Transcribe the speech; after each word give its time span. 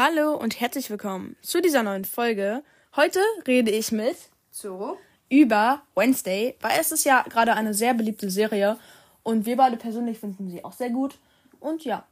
Hallo 0.00 0.36
und 0.36 0.60
herzlich 0.60 0.90
willkommen 0.90 1.34
zu 1.42 1.60
dieser 1.60 1.82
neuen 1.82 2.04
Folge. 2.04 2.62
Heute 2.94 3.18
rede 3.48 3.72
ich 3.72 3.90
mit 3.90 4.14
So. 4.52 4.96
über 5.28 5.82
Wednesday, 5.96 6.54
weil 6.60 6.78
es 6.80 6.92
ist 6.92 7.02
ja 7.02 7.22
gerade 7.22 7.54
eine 7.54 7.74
sehr 7.74 7.94
beliebte 7.94 8.30
Serie 8.30 8.78
und 9.24 9.44
wir 9.44 9.56
beide 9.56 9.76
persönlich 9.76 10.20
finden 10.20 10.50
sie 10.50 10.64
auch 10.64 10.72
sehr 10.72 10.90
gut. 10.90 11.18
Und 11.58 11.84
ja, 11.84 12.06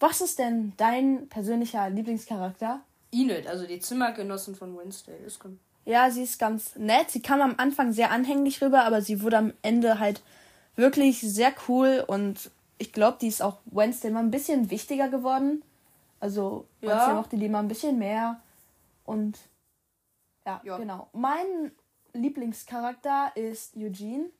was 0.00 0.22
ist 0.22 0.38
denn 0.38 0.72
dein 0.78 1.28
persönlicher 1.28 1.90
Lieblingscharakter? 1.90 2.80
Enid, 3.12 3.46
also 3.46 3.66
die 3.66 3.80
Zimmergenossin 3.80 4.54
von 4.54 4.74
Wednesday. 4.78 5.18
Ist 5.26 5.38
gut. 5.38 5.58
Ja, 5.84 6.10
sie 6.10 6.22
ist 6.22 6.38
ganz 6.38 6.76
nett. 6.76 7.10
Sie 7.10 7.20
kam 7.20 7.42
am 7.42 7.56
Anfang 7.58 7.92
sehr 7.92 8.10
anhänglich 8.10 8.62
rüber, 8.62 8.84
aber 8.84 9.02
sie 9.02 9.20
wurde 9.20 9.36
am 9.36 9.52
Ende 9.60 9.98
halt 9.98 10.22
wirklich 10.76 11.20
sehr 11.20 11.52
cool 11.68 12.02
und 12.06 12.50
ich 12.78 12.94
glaube, 12.94 13.18
die 13.20 13.28
ist 13.28 13.42
auch 13.42 13.58
Wednesday 13.66 14.10
mal 14.10 14.20
ein 14.20 14.30
bisschen 14.30 14.70
wichtiger 14.70 15.08
geworden. 15.08 15.62
Also 16.20 16.68
Ja. 16.80 16.90
Wednesday 16.90 17.14
mochte 17.14 17.36
die 17.36 17.48
mal 17.48 17.60
ein 17.60 17.68
bisschen 17.68 17.98
mehr 17.98 18.40
und 19.04 19.38
ja, 20.46 20.60
Ja. 20.64 20.76
genau. 20.78 21.08
Mein 21.12 21.72
Lieblingscharakter 22.12 23.32
ist 23.36 23.76
Eugene, 23.76 24.30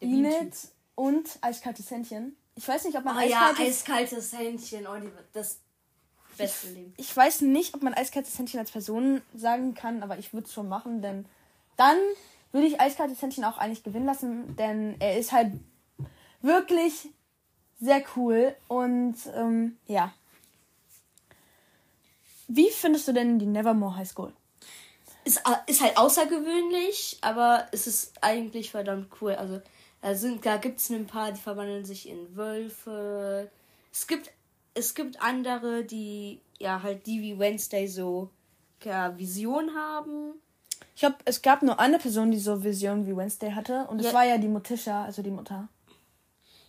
Enid 0.00 0.54
und 0.94 1.38
Eiskaltes 1.40 1.90
Händchen. 1.90 2.36
Ich 2.54 2.66
weiß 2.66 2.84
nicht, 2.84 2.96
ob 2.96 3.04
man 3.04 3.16
Ah 3.16 3.22
ja, 3.24 3.50
eiskaltes 3.50 3.80
eiskaltes 3.80 4.32
Händchen. 4.32 4.86
Oh, 4.86 4.96
die, 4.98 5.10
das 5.32 5.60
beste 6.38 6.68
Leben. 6.68 6.94
Ich 6.96 7.14
weiß 7.14 7.42
nicht, 7.42 7.74
ob 7.74 7.82
man 7.82 7.94
eiskaltes 7.94 8.38
Händchen 8.38 8.60
als 8.60 8.70
Person 8.70 9.20
sagen 9.34 9.74
kann, 9.74 10.02
aber 10.02 10.18
ich 10.18 10.32
würde 10.32 10.46
es 10.46 10.52
schon 10.54 10.68
machen, 10.68 11.02
denn 11.02 11.26
dann 11.76 11.98
würde 12.52 12.66
ich 12.66 12.80
eiskaltes 12.80 13.20
Händchen 13.20 13.44
auch 13.44 13.58
eigentlich 13.58 13.82
gewinnen 13.84 14.06
lassen, 14.06 14.56
denn 14.56 14.96
er 15.00 15.18
ist 15.18 15.32
halt 15.32 15.52
wirklich 16.40 17.10
sehr 17.80 18.02
cool 18.16 18.54
und 18.68 19.16
ähm, 19.34 19.76
ja. 19.86 20.12
Wie 22.48 22.70
findest 22.70 23.08
du 23.08 23.12
denn 23.12 23.38
die 23.38 23.46
Nevermore 23.46 23.96
High 23.96 24.08
School? 24.08 24.32
Ist, 25.24 25.38
äh, 25.38 25.70
ist 25.70 25.82
halt 25.82 25.96
außergewöhnlich, 25.98 27.18
aber 27.20 27.66
es 27.72 27.86
ist 27.86 28.12
eigentlich 28.20 28.70
verdammt 28.70 29.08
cool. 29.20 29.34
Also 29.34 29.60
da, 30.00 30.14
sind, 30.14 30.46
da 30.46 30.56
gibt 30.56 30.78
es 30.78 30.88
ein 30.90 31.06
paar, 31.06 31.32
die 31.32 31.40
verwandeln 31.40 31.84
sich 31.84 32.08
in 32.08 32.36
Wölfe. 32.36 33.50
Es 33.92 34.06
gibt, 34.06 34.30
es 34.74 34.94
gibt 34.94 35.20
andere, 35.20 35.84
die 35.84 36.40
ja 36.58 36.82
halt 36.82 37.06
die 37.06 37.20
wie 37.20 37.38
Wednesday 37.38 37.88
so 37.88 38.30
ja, 38.84 39.18
Vision 39.18 39.74
haben. 39.74 40.34
Ich 40.94 41.00
glaube, 41.00 41.16
es 41.24 41.42
gab 41.42 41.62
nur 41.62 41.80
eine 41.80 41.98
Person, 41.98 42.30
die 42.30 42.38
so 42.38 42.62
Visionen 42.62 43.06
wie 43.06 43.16
Wednesday 43.16 43.50
hatte 43.50 43.86
und 43.88 43.98
es 43.98 44.06
Ja. 44.06 44.12
war 44.12 44.24
ja 44.24 44.38
die 44.38 44.48
Mutisha, 44.48 45.04
also 45.04 45.22
die 45.22 45.30
Mutter. 45.30 45.68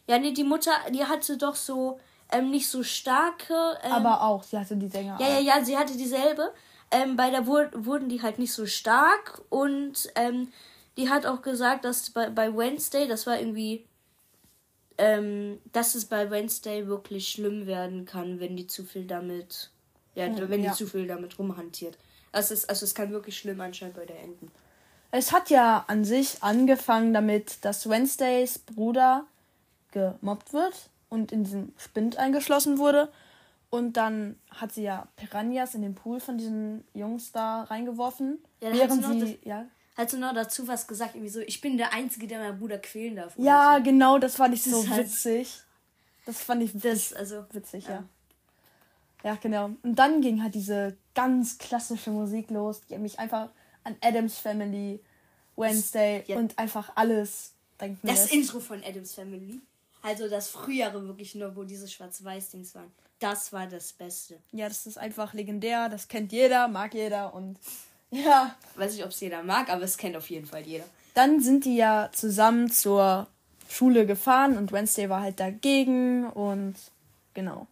Ja, 0.08 0.18
nee, 0.18 0.32
die 0.32 0.44
Mutter, 0.44 0.72
die 0.92 1.06
hatte 1.06 1.38
doch 1.38 1.56
so 1.56 2.00
ähm, 2.32 2.52
nicht 2.52 2.70
so 2.70 2.84
starke. 2.84 3.78
Ähm, 3.84 3.92
Aber 3.92 4.24
auch, 4.24 4.44
sie 4.44 4.58
hatte 4.58 4.76
die 4.76 4.88
Sänger. 4.88 5.18
Ja, 5.20 5.28
ja, 5.28 5.40
ja, 5.40 5.66
sie 5.66 5.78
hatte 5.78 5.96
dieselbe. 5.96 6.54
Ähm, 6.92 7.16
bei 7.18 7.30
der 7.30 7.46
wur 7.46 7.70
wurden 7.74 8.10
die 8.10 8.22
halt 8.22 8.40
nicht 8.40 8.54
so 8.54 8.66
stark 8.66 9.42
und 9.50 10.10
ähm, 10.16 10.48
die 10.96 11.10
hat 11.10 11.26
auch 11.26 11.42
gesagt, 11.42 11.84
dass 11.84 12.10
bei, 12.10 12.30
bei 12.30 12.56
Wednesday, 12.56 13.08
das 13.08 13.28
war 13.28 13.38
irgendwie, 13.38 13.86
ähm, 14.98 15.60
dass 15.74 15.96
es 15.96 16.06
bei 16.06 16.32
Wednesday 16.32 16.88
wirklich 16.88 17.28
schlimm 17.28 17.68
werden 17.68 18.06
kann, 18.06 18.40
wenn 18.40 18.56
die 18.56 18.68
zu 18.68 18.86
viel 18.86 19.06
damit, 19.06 19.70
ja, 20.16 20.28
wenn 20.50 20.64
ja. 20.64 20.72
die 20.72 20.78
zu 20.78 20.88
viel 20.88 21.08
damit 21.08 21.38
rumhantiert. 21.38 21.98
Also 22.32 22.54
es, 22.54 22.68
also 22.68 22.86
es 22.86 22.96
kann 22.96 23.12
wirklich 23.12 23.38
schlimm 23.38 23.60
anscheinend 23.60 23.98
bei 23.98 24.06
der 24.06 24.20
enden. 24.22 24.50
Es 25.12 25.32
hat 25.32 25.50
ja 25.50 25.86
an 25.88 26.04
sich 26.04 26.42
angefangen 26.42 27.14
damit, 27.14 27.64
dass 27.64 27.90
Wednesdays 27.90 28.60
Bruder 28.60 29.26
gemobbt 29.92 30.54
wird 30.54 30.90
und 31.10 31.32
in 31.32 31.44
diesen 31.44 31.74
Spind 31.78 32.18
eingeschlossen 32.18 32.78
wurde. 32.78 33.10
Und 33.70 33.94
dann 33.98 34.38
hat 34.50 34.72
sie 34.72 34.84
ja 34.84 35.08
Piranhas 35.18 35.76
in 35.76 35.82
den 35.82 35.94
Pool 35.96 36.20
von 36.20 36.38
diesen 36.38 36.86
Jungs 36.94 37.32
da 37.34 37.64
reingeworfen. 37.64 38.40
Ja, 38.62 38.70
da 38.70 38.76
hat 38.76 38.82
während 38.82 39.04
sie 39.06 39.14
noch 39.16 39.26
sie, 39.28 39.40
ja, 39.44 39.66
Hat 39.98 40.10
sie 40.10 40.18
noch 40.18 40.34
dazu 40.34 40.68
was 40.68 40.88
gesagt, 40.88 41.16
irgendwie 41.16 41.30
so, 41.32 41.42
ich 41.42 41.60
bin 41.60 41.78
der 41.78 41.92
Einzige, 41.94 42.28
der 42.28 42.40
meinen 42.40 42.60
Bruder 42.60 42.78
quälen 42.78 43.18
darf. 43.18 43.34
ja, 43.38 43.76
so. 43.78 43.84
genau, 43.84 44.20
das 44.20 44.36
fand 44.38 44.54
ich 44.54 44.64
so 44.64 44.82
ist 44.82 44.90
halt- 44.90 45.06
witzig. 45.08 45.60
Das 46.26 46.42
fand 46.42 46.62
ich 46.64 46.72
Das, 46.74 47.14
also, 47.14 47.46
witzig, 47.52 47.86
ja. 47.88 47.92
ja. 47.96 48.04
Ja, 49.24 49.36
genau. 49.42 49.72
Und 49.84 49.96
dann 49.96 50.22
ging 50.22 50.44
halt 50.44 50.56
diese 50.56 50.96
ganz 51.16 51.58
klassische 51.58 52.12
Musik 52.12 52.50
los, 52.52 52.82
die 52.90 52.98
mich 52.98 53.18
einfach 53.20 53.50
an 53.84 53.96
Adams 54.02 54.38
Family, 54.38 55.02
Wednesday 55.56 56.24
Ja. 56.28 56.38
und 56.38 56.58
einfach 56.60 56.92
alles 56.96 57.54
denken 57.82 58.06
Das 58.08 58.24
lässt. 58.32 58.34
Intro 58.34 58.60
von 58.60 58.84
Adams 58.84 59.16
Family. 59.16 59.60
Also 60.08 60.30
das 60.30 60.48
frühere 60.48 61.06
wirklich 61.06 61.36
nur, 61.36 61.58
wo 61.58 61.66
diese 61.66 61.86
Schwarz-Weiß-Dings 61.86 62.74
waren. 62.76 62.90
Das 63.20 63.52
war 63.52 63.68
das 63.68 63.92
Beste. 63.92 64.38
Ja, 64.54 64.70
das 64.70 64.86
ist 64.86 64.98
einfach 64.98 65.34
legendär, 65.34 65.90
das 65.90 66.08
kennt 66.08 66.32
jeder, 66.32 66.70
mag 66.70 66.94
jeder 66.94 67.34
und 67.34 67.58
ja. 68.10 68.56
Weiß 68.78 68.94
nicht, 68.94 69.04
ob 69.04 69.12
es 69.12 69.20
jeder 69.20 69.44
mag, 69.44 69.70
aber 69.70 69.84
es 69.84 69.98
kennt 69.98 70.16
auf 70.16 70.30
jeden 70.30 70.46
Fall 70.46 70.62
jeder. 70.62 70.86
Dann 71.14 71.42
sind 71.42 71.66
die 71.66 71.76
ja 71.76 72.10
zusammen 72.14 72.72
zur 72.72 73.28
Schule 73.68 74.06
gefahren 74.06 74.58
und 74.58 74.72
Wednesday 74.72 75.10
war 75.10 75.22
halt 75.22 75.42
dagegen 75.42 76.26
und 76.30 76.76
genau. 77.34 77.68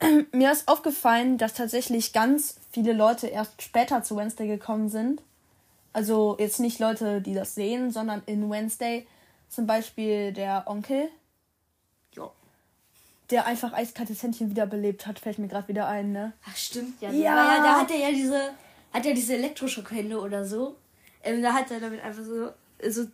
Mir 0.32 0.52
ist 0.52 0.68
aufgefallen, 0.68 1.38
dass 1.38 1.54
tatsächlich 1.54 2.12
ganz 2.12 2.56
viele 2.70 2.92
Leute 2.92 3.26
erst 3.26 3.62
später 3.62 4.02
zu 4.02 4.18
Wednesday 4.18 4.48
gekommen 4.48 4.90
sind. 4.90 5.22
Also 5.94 6.36
jetzt 6.38 6.60
nicht 6.60 6.78
Leute, 6.78 7.22
die 7.22 7.32
das 7.32 7.54
sehen, 7.54 7.90
sondern 7.90 8.22
in 8.26 8.50
Wednesday 8.50 9.06
zum 9.52 9.66
Beispiel 9.66 10.32
der 10.32 10.64
Onkel, 10.66 11.10
Ja. 12.16 12.30
der 13.30 13.44
einfach 13.46 13.72
eiskaltes 13.74 14.22
Händchen 14.22 14.50
wiederbelebt 14.50 15.06
hat, 15.06 15.18
fällt 15.18 15.38
mir 15.38 15.48
gerade 15.48 15.68
wieder 15.68 15.86
ein, 15.86 16.10
ne? 16.12 16.32
Ach, 16.48 16.56
stimmt, 16.56 17.00
ja. 17.02 17.10
Ja. 17.10 17.56
Ja, 17.56 17.62
da 17.62 17.80
hat 17.80 17.90
er 17.90 17.98
ja 17.98 18.10
diese, 18.10 18.54
hat 18.92 19.04
er 19.04 19.12
diese 19.14 19.34
Elektroschockhände 19.36 20.18
oder 20.18 20.46
so. 20.46 20.76
Ähm, 21.22 21.42
da 21.42 21.52
hat 21.52 21.70
er 21.70 21.80
damit 21.80 22.00
einfach 22.00 22.24
so, 22.24 22.50
so 22.88 23.06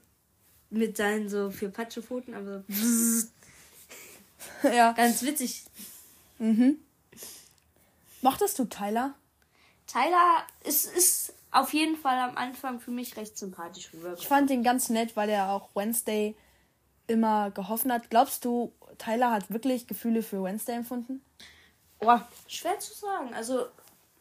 mit 0.70 0.96
seinen 0.96 1.28
so 1.28 1.50
vier 1.50 1.70
Patschepfoten, 1.70 2.34
aber 2.34 2.62
so 2.68 3.26
ja. 4.68 4.92
ganz 4.96 5.22
witzig. 5.22 5.64
Mochtest 8.22 8.58
du 8.58 8.64
Tyler? 8.66 9.14
Tyler 9.88 10.46
ist, 10.64 10.84
ist 10.86 11.32
auf 11.50 11.72
jeden 11.72 11.96
Fall 11.96 12.18
am 12.18 12.36
Anfang 12.36 12.80
für 12.80 12.90
mich 12.90 13.16
recht 13.16 13.38
sympathisch 13.38 13.90
rüber. 13.92 14.14
Ich 14.18 14.28
fand 14.28 14.50
ihn 14.50 14.62
ganz 14.62 14.88
nett, 14.88 15.16
weil 15.16 15.28
er 15.28 15.50
auch 15.50 15.70
Wednesday 15.74 16.36
immer 17.06 17.50
geholfen 17.50 17.92
hat. 17.92 18.10
Glaubst 18.10 18.44
du, 18.44 18.72
Tyler 18.98 19.30
hat 19.30 19.50
wirklich 19.50 19.86
Gefühle 19.86 20.22
für 20.22 20.42
Wednesday 20.42 20.76
empfunden? 20.76 21.22
Oh, 22.00 22.18
schwer 22.46 22.78
zu 22.78 22.94
sagen. 22.94 23.34
Also 23.34 23.66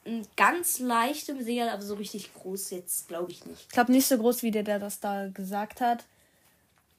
ein 0.05 0.25
ganz 0.38 0.79
leicht 0.79 1.29
im 1.29 1.43
Seher, 1.43 1.73
aber 1.73 1.81
so 1.81 1.95
richtig 1.95 2.33
groß 2.33 2.71
jetzt 2.71 3.07
glaube 3.07 3.31
ich 3.31 3.45
nicht. 3.45 3.63
Ich 3.67 3.73
glaube 3.73 3.91
nicht 3.91 4.07
so 4.07 4.17
groß 4.17 4.41
wie 4.44 4.51
der, 4.51 4.63
der 4.63 4.79
das 4.79 4.99
da 4.99 5.27
gesagt 5.27 5.81
hat. 5.81 6.05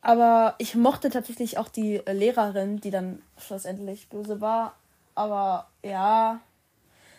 Aber 0.00 0.55
ich 0.59 0.75
mochte 0.75 1.10
tatsächlich 1.10 1.59
auch 1.59 1.69
die 1.69 1.97
äh, 1.97 2.12
Lehrerin, 2.12 2.81
die 2.81 2.91
dann 2.91 3.22
schlussendlich 3.37 4.09
böse 4.09 4.41
war. 4.41 4.77
Aber 5.15 5.69
ja, 5.83 6.41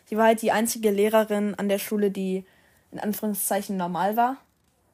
sie 0.06 0.16
war 0.16 0.28
halt 0.28 0.42
die 0.42 0.52
einzige 0.52 0.92
Lehrerin 0.92 1.56
an 1.56 1.68
der 1.68 1.80
Schule, 1.80 2.12
die 2.12 2.46
in 2.92 3.00
Anführungszeichen 3.00 3.78
normal 3.78 4.18
war. 4.18 4.38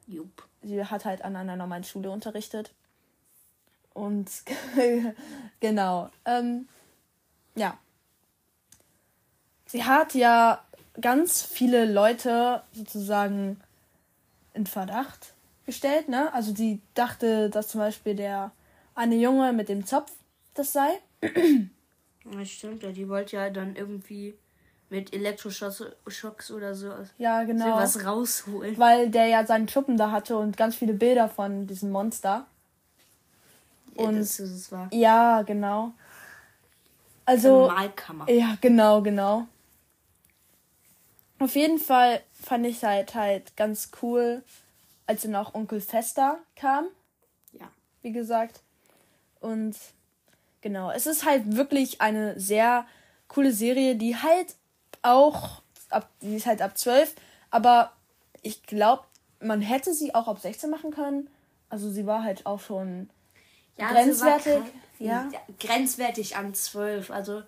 Jupp. 0.06 0.46
sie 0.62 0.84
hat 0.84 1.04
halt 1.04 1.22
an 1.22 1.36
einer 1.36 1.56
normalen 1.56 1.84
Schule 1.84 2.10
unterrichtet. 2.10 2.72
Und 3.92 4.30
genau. 5.60 6.10
Ähm, 6.24 6.68
ja. 7.54 7.78
Sie 9.66 9.84
hat 9.84 10.14
ja 10.14 10.62
ganz 11.00 11.42
viele 11.42 11.90
Leute 11.90 12.62
sozusagen 12.72 13.60
in 14.54 14.66
Verdacht 14.66 15.34
gestellt, 15.64 16.08
ne? 16.08 16.32
Also 16.32 16.54
sie 16.54 16.80
dachte, 16.94 17.50
dass 17.50 17.68
zum 17.68 17.80
Beispiel 17.80 18.14
der 18.14 18.52
eine 18.94 19.16
Junge 19.16 19.52
mit 19.52 19.68
dem 19.68 19.84
Zopf 19.86 20.12
das 20.54 20.72
sei. 20.72 21.00
Ja, 22.32 22.44
stimmt, 22.44 22.82
ja. 22.82 22.92
Die 22.92 23.08
wollte 23.08 23.36
ja 23.36 23.50
dann 23.50 23.76
irgendwie 23.76 24.34
mit 24.88 25.12
Elektroschocks 25.12 25.84
Schocks 26.08 26.50
oder 26.50 26.74
so 26.74 26.92
Ja, 27.18 27.42
genau. 27.44 27.76
was 27.76 28.04
rausholen. 28.04 28.78
Weil 28.78 29.10
der 29.10 29.26
ja 29.26 29.44
seinen 29.44 29.68
Schuppen 29.68 29.96
da 29.96 30.10
hatte 30.12 30.36
und 30.36 30.56
ganz 30.56 30.76
viele 30.76 30.92
Bilder 30.94 31.28
von 31.28 31.66
diesem 31.66 31.90
Monster. 31.90 32.46
Ja, 33.96 34.04
Und- 34.04 34.18
das, 34.20 34.36
das 34.36 34.70
war 34.72 34.88
Ja, 34.92 35.42
genau. 35.42 35.92
Also. 37.24 37.66
Malkammer. 37.66 38.30
Ja, 38.30 38.56
genau, 38.60 39.02
genau. 39.02 39.46
Auf 41.38 41.54
jeden 41.54 41.78
Fall 41.78 42.22
fand 42.32 42.66
ich 42.66 42.82
halt 42.84 43.14
halt 43.14 43.56
ganz 43.56 43.90
cool, 44.02 44.42
als 45.06 45.22
dann 45.22 45.34
auch 45.36 45.54
Onkel 45.54 45.80
Fester 45.80 46.38
kam, 46.54 46.86
Ja. 47.52 47.68
wie 48.02 48.12
gesagt. 48.12 48.60
Und 49.40 49.76
genau, 50.62 50.90
es 50.92 51.06
ist 51.06 51.24
halt 51.26 51.56
wirklich 51.56 52.00
eine 52.00 52.38
sehr 52.40 52.86
coole 53.28 53.52
Serie, 53.52 53.96
die 53.96 54.16
halt 54.16 54.54
auch 55.06 55.62
ab, 55.90 56.10
die 56.20 56.36
ist 56.36 56.46
halt 56.46 56.62
ab 56.62 56.76
12, 56.76 57.14
aber 57.50 57.92
ich 58.42 58.62
glaube, 58.64 59.04
man 59.40 59.60
hätte 59.60 59.94
sie 59.94 60.14
auch 60.14 60.28
ab 60.28 60.40
16 60.40 60.70
machen 60.70 60.90
können. 60.90 61.28
Also 61.68 61.90
sie 61.90 62.06
war 62.06 62.22
halt 62.22 62.46
auch 62.46 62.60
schon 62.60 63.10
Ja, 63.76 63.90
Grenzwertig, 63.90 64.62
ja. 64.98 65.28
grenzwertig 65.58 66.36
an 66.36 66.54
12. 66.54 67.10
Also 67.10 67.42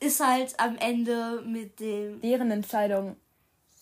ist 0.00 0.20
halt 0.20 0.58
am 0.58 0.76
Ende 0.78 1.42
mit 1.46 1.78
dem. 1.80 2.20
Deren 2.20 2.50
Entscheidung. 2.50 3.16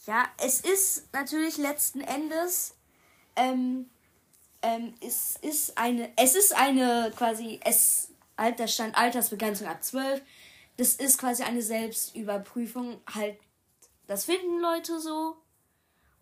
Ja, 0.07 0.25
es 0.45 0.61
ist 0.61 1.13
natürlich 1.13 1.57
letzten 1.57 2.01
Endes. 2.01 2.75
Ähm, 3.37 3.89
ähm, 4.63 4.95
es 5.07 5.37
ist 5.41 5.79
eine. 5.79 6.11
Es 6.17 6.35
ist 6.35 6.55
eine 6.55 7.13
quasi. 7.17 7.61
Es 7.65 8.09
Altersstand, 8.37 8.97
Altersbegrenzung 8.97 9.67
ab 9.67 9.83
12. 9.83 10.21
Das 10.81 10.95
ist 10.95 11.19
quasi 11.19 11.43
eine 11.43 11.61
Selbstüberprüfung. 11.61 13.03
Halt, 13.15 13.37
das 14.07 14.25
finden 14.25 14.61
Leute 14.63 14.99
so. 14.99 15.37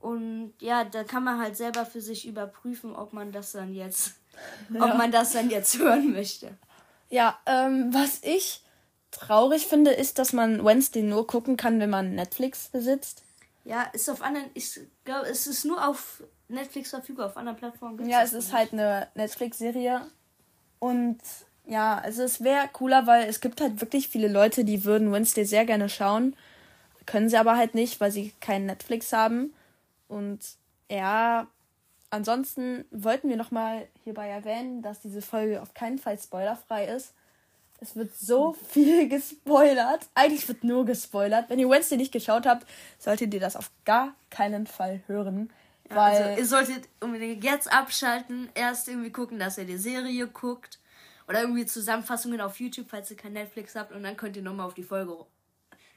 Und 0.00 0.52
ja, 0.58 0.82
da 0.82 1.05
kann 1.05 1.22
man 1.22 1.38
halt 1.38 1.56
selber 1.56 1.87
für 1.87 2.00
sich 2.00 2.26
überprüfen, 2.26 2.96
ob 2.96 3.12
man 3.12 3.31
das 3.31 3.52
dann 3.52 3.72
jetzt, 3.72 4.14
ja. 4.75 4.84
ob 4.84 4.99
man 4.99 5.12
das 5.12 5.32
dann 5.32 5.49
jetzt 5.49 5.78
hören 5.78 6.10
möchte. 6.10 6.58
Ja, 7.08 7.38
ähm, 7.46 7.94
was 7.94 8.19
ich 8.25 8.64
traurig 9.12 9.69
finde, 9.69 9.93
ist, 9.93 10.19
dass 10.19 10.32
man 10.32 10.64
Wednesday 10.64 11.05
nur 11.05 11.28
gucken 11.28 11.56
kann, 11.56 11.78
wenn 11.78 11.90
man 11.90 12.16
Netflix 12.16 12.69
besitzt. 12.69 13.22
Ja, 13.62 13.82
ist 13.93 14.10
auf 14.10 14.22
anderen, 14.22 14.50
ich 14.55 14.81
glaube, 15.05 15.28
es 15.28 15.46
ist 15.46 15.64
nur 15.64 15.87
auf 15.87 16.25
Netflix 16.49 16.90
verfügbar, 16.90 17.26
auf 17.26 17.37
anderen 17.37 17.56
Plattformen. 17.56 18.08
Ja, 18.08 18.25
es 18.25 18.32
ist 18.32 18.46
nicht. 18.46 18.55
halt 18.55 18.72
eine 18.72 19.06
Netflix-Serie. 19.14 20.10
Und 20.81 21.20
ja, 21.69 21.99
also 21.99 22.23
es 22.23 22.43
wäre 22.43 22.69
cooler, 22.73 23.06
weil 23.06 23.29
es 23.29 23.41
gibt 23.41 23.61
halt 23.61 23.81
wirklich 23.82 24.09
viele 24.09 24.29
Leute, 24.29 24.65
die 24.65 24.85
würden 24.85 25.12
Wednesday 25.12 25.44
sehr 25.44 25.67
gerne 25.67 25.91
schauen. 25.91 26.35
Können 27.05 27.29
sie 27.29 27.37
aber 27.37 27.56
halt 27.56 27.75
nicht, 27.75 28.00
weil 28.00 28.11
sie 28.11 28.32
kein 28.41 28.65
Netflix 28.65 29.12
haben. 29.12 29.53
Und 30.09 30.41
ja, 30.91 31.47
ansonsten 32.09 32.87
wollten 32.91 33.29
wir 33.29 33.37
nochmal 33.37 33.87
hierbei 34.03 34.29
erwähnen, 34.29 34.81
dass 34.81 35.00
diese 35.00 35.20
Folge 35.20 35.61
auf 35.61 35.75
keinen 35.75 35.99
Fall 35.99 36.19
spoilerfrei 36.19 36.87
ist. 36.87 37.12
Es 37.81 37.94
wird 37.97 38.17
so 38.17 38.56
viel 38.70 39.06
gespoilert. 39.11 40.09
Eigentlich 40.15 40.49
wird 40.49 40.65
nur 40.65 40.87
gespoilert. 40.87 41.50
Wenn 41.50 41.59
ihr 41.59 41.69
Wednesday 41.69 41.99
nicht 41.99 42.12
geschaut 42.12 42.47
habt, 42.47 42.67
solltet 42.99 43.35
ihr 43.35 43.41
das 43.41 43.56
auf 43.56 43.70
gar 43.85 44.15
keinen 44.31 44.67
Fall 44.67 45.03
hören. 45.06 45.50
Ja, 45.91 45.97
weil 45.97 46.23
also 46.23 46.41
ihr 46.41 46.47
solltet 46.47 46.88
unbedingt 47.00 47.44
jetzt 47.44 47.70
abschalten, 47.70 48.49
erst 48.55 48.88
irgendwie 48.88 49.12
gucken, 49.12 49.38
dass 49.38 49.59
ihr 49.59 49.67
die 49.67 49.76
Serie 49.76 50.26
guckt. 50.26 50.79
Oder 51.28 51.42
irgendwie 51.42 51.66
Zusammenfassungen 51.66 52.40
auf 52.40 52.58
YouTube, 52.58 52.86
falls 52.88 53.10
ihr 53.10 53.16
kein 53.16 53.34
Netflix 53.34 53.76
habt. 53.76 53.92
Und 53.92 54.02
dann 54.02 54.16
könnt 54.16 54.36
ihr 54.36 54.42
nochmal 54.42 54.66
auf 54.66 54.75
die 54.75 54.82
Folge. 54.82 55.14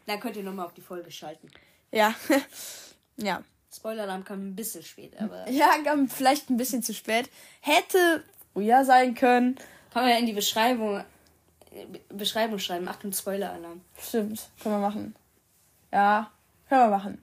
Dann 0.05 0.19
könnt 0.19 0.35
ihr 0.35 0.43
nochmal 0.43 0.65
auf 0.65 0.73
die 0.73 0.81
Folge 0.81 1.09
schalten. 1.09 1.49
Ja. 1.91 2.13
ja. 3.17 3.41
Spoiler-Alarm 3.73 4.25
kam 4.25 4.49
ein 4.49 4.55
bisschen 4.55 4.83
spät, 4.83 5.13
aber. 5.19 5.47
Ja, 5.49 5.69
kam 5.83 6.09
vielleicht 6.09 6.49
ein 6.49 6.57
bisschen 6.57 6.83
zu 6.83 6.93
spät. 6.93 7.29
Hätte 7.61 8.23
früher 8.53 8.83
sein 8.83 9.15
können. 9.15 9.55
Kann 9.93 10.03
man 10.03 10.11
ja 10.11 10.17
in 10.17 10.25
die 10.25 10.33
Beschreibung, 10.33 11.03
Beschreibung 12.09 12.59
schreiben. 12.59 12.89
Achtung, 12.89 13.13
Spoiler-Alarm. 13.13 13.81
Stimmt, 13.97 14.49
können 14.61 14.75
wir 14.75 14.79
machen. 14.79 15.15
Ja, 15.93 16.31
können 16.67 16.81
wir 16.81 16.97
machen. 16.97 17.21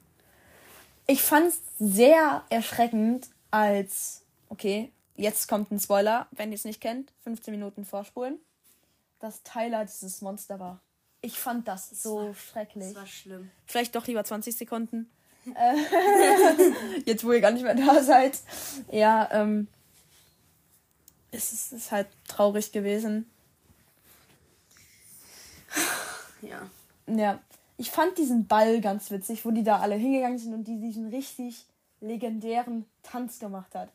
Ich 1.05 1.21
fand 1.21 1.49
es 1.49 1.61
sehr 1.77 2.43
erschreckend, 2.49 3.27
als. 3.51 4.23
Okay, 4.49 4.91
jetzt 5.19 5.47
kommt 5.47 5.71
ein 5.71 5.79
Spoiler, 5.79 6.27
wenn 6.31 6.51
ihr 6.51 6.55
es 6.55 6.65
nicht 6.65 6.81
kennt. 6.81 7.11
15 7.23 7.53
Minuten 7.53 7.85
vorspulen. 7.85 8.39
Dass 9.19 9.43
Tyler 9.43 9.85
dieses 9.85 10.21
Monster 10.21 10.59
war. 10.59 10.79
Ich 11.21 11.37
fand 11.37 11.67
das, 11.67 11.89
das 11.89 12.03
so 12.03 12.27
war, 12.27 12.33
schrecklich. 12.33 12.93
Das 12.93 12.95
war 12.95 13.07
schlimm. 13.07 13.51
Vielleicht 13.65 13.95
doch 13.95 14.07
lieber 14.07 14.23
20 14.23 14.55
Sekunden. 14.55 15.09
Jetzt, 17.05 17.25
wo 17.25 17.31
ihr 17.33 17.41
gar 17.41 17.51
nicht 17.51 17.63
mehr 17.63 17.75
da 17.75 18.01
seid. 18.01 18.39
Ja, 18.91 19.29
ähm. 19.31 19.67
Es 21.31 21.53
ist, 21.53 21.73
ist 21.73 21.91
halt 21.91 22.07
traurig 22.27 22.71
gewesen. 22.71 23.29
Ja. 26.41 26.67
Ja. 27.07 27.39
Ich 27.77 27.91
fand 27.91 28.17
diesen 28.17 28.47
Ball 28.47 28.81
ganz 28.81 29.11
witzig, 29.11 29.45
wo 29.45 29.51
die 29.51 29.63
da 29.63 29.79
alle 29.79 29.95
hingegangen 29.95 30.39
sind 30.39 30.53
und 30.53 30.63
die 30.63 30.79
diesen 30.79 31.09
richtig 31.09 31.65
legendären 32.01 32.85
Tanz 33.03 33.39
gemacht 33.39 33.75
hat. 33.75 33.89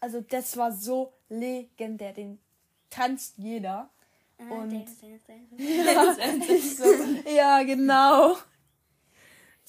Also 0.00 0.20
das 0.20 0.56
war 0.56 0.72
so 0.72 1.12
legendär. 1.28 2.12
Den 2.12 2.38
tanzt 2.90 3.34
jeder. 3.38 3.90
Ah, 4.38 4.54
und 4.54 4.72
ja, 4.72 6.14
so, 6.14 6.84
ja, 7.30 7.62
genau 7.62 8.36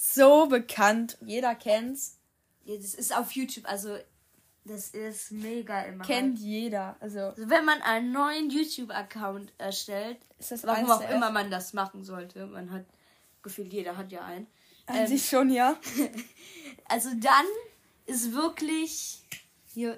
so 0.02 0.48
bekannt. 0.48 1.18
Jeder 1.22 1.54
kennt's. 1.54 2.18
Ja, 2.64 2.76
das 2.76 2.96
ist 2.96 3.16
auf 3.16 3.32
YouTube, 3.34 3.70
also 3.70 3.98
das 4.66 4.90
ist 4.90 5.32
mega 5.32 5.82
immer. 5.84 6.04
Kennt 6.04 6.38
halt. 6.38 6.46
jeder. 6.46 6.96
Also, 7.00 7.20
also, 7.20 7.50
wenn 7.50 7.66
man 7.66 7.82
einen 7.82 8.12
neuen 8.12 8.50
YouTube-Account 8.50 9.54
erstellt, 9.58 10.18
ist 10.40 10.52
das 10.52 10.66
warum 10.66 10.90
auch 10.90 11.08
immer 11.10 11.32
man 11.32 11.52
das 11.52 11.74
machen 11.74 12.04
sollte. 12.04 12.48
Man 12.48 12.72
hat 12.72 12.86
gefühlt, 13.44 13.74
jeder 13.74 13.96
hat 13.96 14.12
ja 14.12 14.24
einen. 14.26 14.48
An 14.88 14.98
ähm, 14.98 15.08
sich 15.08 15.28
schon, 15.28 15.52
ja. 15.52 15.78
also 16.86 17.10
dann 17.16 17.46
ist 18.08 18.34
wirklich 18.34 19.24
hier, 19.74 19.98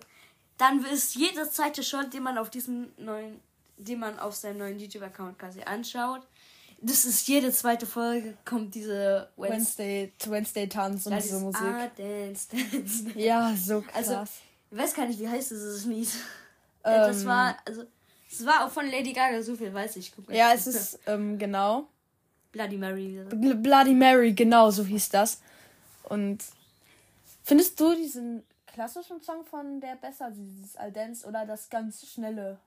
dann 0.57 0.83
ist 0.85 1.15
jeder 1.15 1.49
zweite 1.49 1.83
Shot, 1.83 2.13
den 2.13 2.23
man 2.23 2.37
auf 2.37 2.49
diesem 2.49 2.91
neuen, 2.97 3.39
den 3.77 3.99
man 3.99 4.19
auf 4.19 4.35
seinem 4.35 4.59
neuen 4.59 4.79
YouTube-Account 4.79 5.39
quasi 5.39 5.61
anschaut, 5.63 6.21
das 6.85 7.05
ist 7.05 7.27
jede 7.27 7.51
zweite 7.51 7.85
Folge 7.85 8.37
kommt 8.43 8.75
diese 8.75 9.29
Wednesday, 9.37 10.11
Wednesday 10.25 10.67
Tanz 10.67 11.05
und 11.05 11.15
diese 11.15 11.39
Musik. 11.39 11.61
Ah, 11.61 11.89
dance, 11.95 12.47
dance, 12.51 13.05
Ja, 13.15 13.55
so 13.55 13.81
krass. 13.81 14.09
Also, 14.09 14.23
ich 14.69 14.77
weiß 14.77 14.93
gar 14.93 15.07
nicht, 15.07 15.19
wie 15.19 15.27
heißt 15.27 15.51
dieses 15.51 15.85
Lied. 15.85 16.09
Ähm, 16.83 16.93
das 16.93 17.25
war, 17.25 17.55
also, 17.65 17.85
es 18.29 18.45
war 18.45 18.65
auch 18.65 18.69
von 18.71 18.85
Lady 18.85 19.13
Gaga, 19.13 19.41
so 19.41 19.55
viel 19.55 19.73
weiß 19.73 19.95
ich. 19.95 20.13
Guck 20.13 20.29
ja, 20.29 20.51
es 20.53 20.67
ist, 20.67 20.99
ähm, 21.07 21.39
genau. 21.39 21.87
Bloody 22.51 22.77
Mary. 22.77 23.23
Bloody 23.29 23.93
Mary, 23.93 24.33
genau, 24.33 24.69
so 24.69 24.83
hieß 24.83 25.09
das. 25.09 25.39
Und 26.03 26.43
findest 27.43 27.79
du 27.79 27.95
diesen 27.95 28.43
klassischen 28.73 29.21
Song 29.21 29.45
von 29.45 29.79
der 29.79 29.95
besser, 29.95 30.31
dieses 30.31 30.75
Al 30.75 30.91
Dance 30.91 31.25
oder 31.25 31.45
das 31.45 31.69
ganz 31.69 32.05
schnelle? 32.05 32.59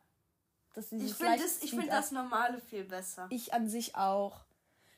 sie 0.74 0.96
ich 0.96 1.14
finde 1.14 1.38
das, 1.38 1.58
find 1.58 1.90
das 1.90 2.12
normale 2.12 2.60
viel 2.60 2.84
besser. 2.84 3.26
Ich 3.30 3.52
an 3.54 3.68
sich 3.68 3.96
auch. 3.96 4.40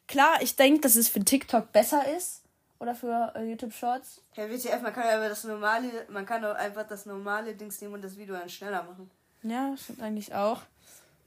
Klar, 0.08 0.43
ich 0.43 0.56
denke, 0.56 0.81
dass 0.81 0.96
es 0.96 1.08
für 1.08 1.25
TikTok 1.25 1.72
besser 1.72 2.16
ist. 2.16 2.43
Oder 2.81 2.94
für 2.94 3.32
äh, 3.34 3.43
YouTube 3.43 3.72
Shorts. 3.72 4.20
Herr 4.34 4.49
WTF, 4.49 4.81
man 4.82 4.93
kann 4.93 5.05
ja 5.05 5.16
aber 5.16 5.28
das 5.28 5.43
normale, 5.43 6.06
man 6.10 6.25
kann 6.25 6.44
auch 6.44 6.55
einfach 6.55 6.87
das 6.87 7.06
normale 7.06 7.55
Dings 7.55 7.81
nehmen 7.81 7.94
und 7.94 8.02
das 8.02 8.16
Video 8.16 8.37
dann 8.37 8.49
schneller 8.49 8.84
machen. 8.84 9.10
Ja, 9.43 9.76
stimmt 9.76 10.00
eigentlich 10.00 10.32
auch. 10.32 10.62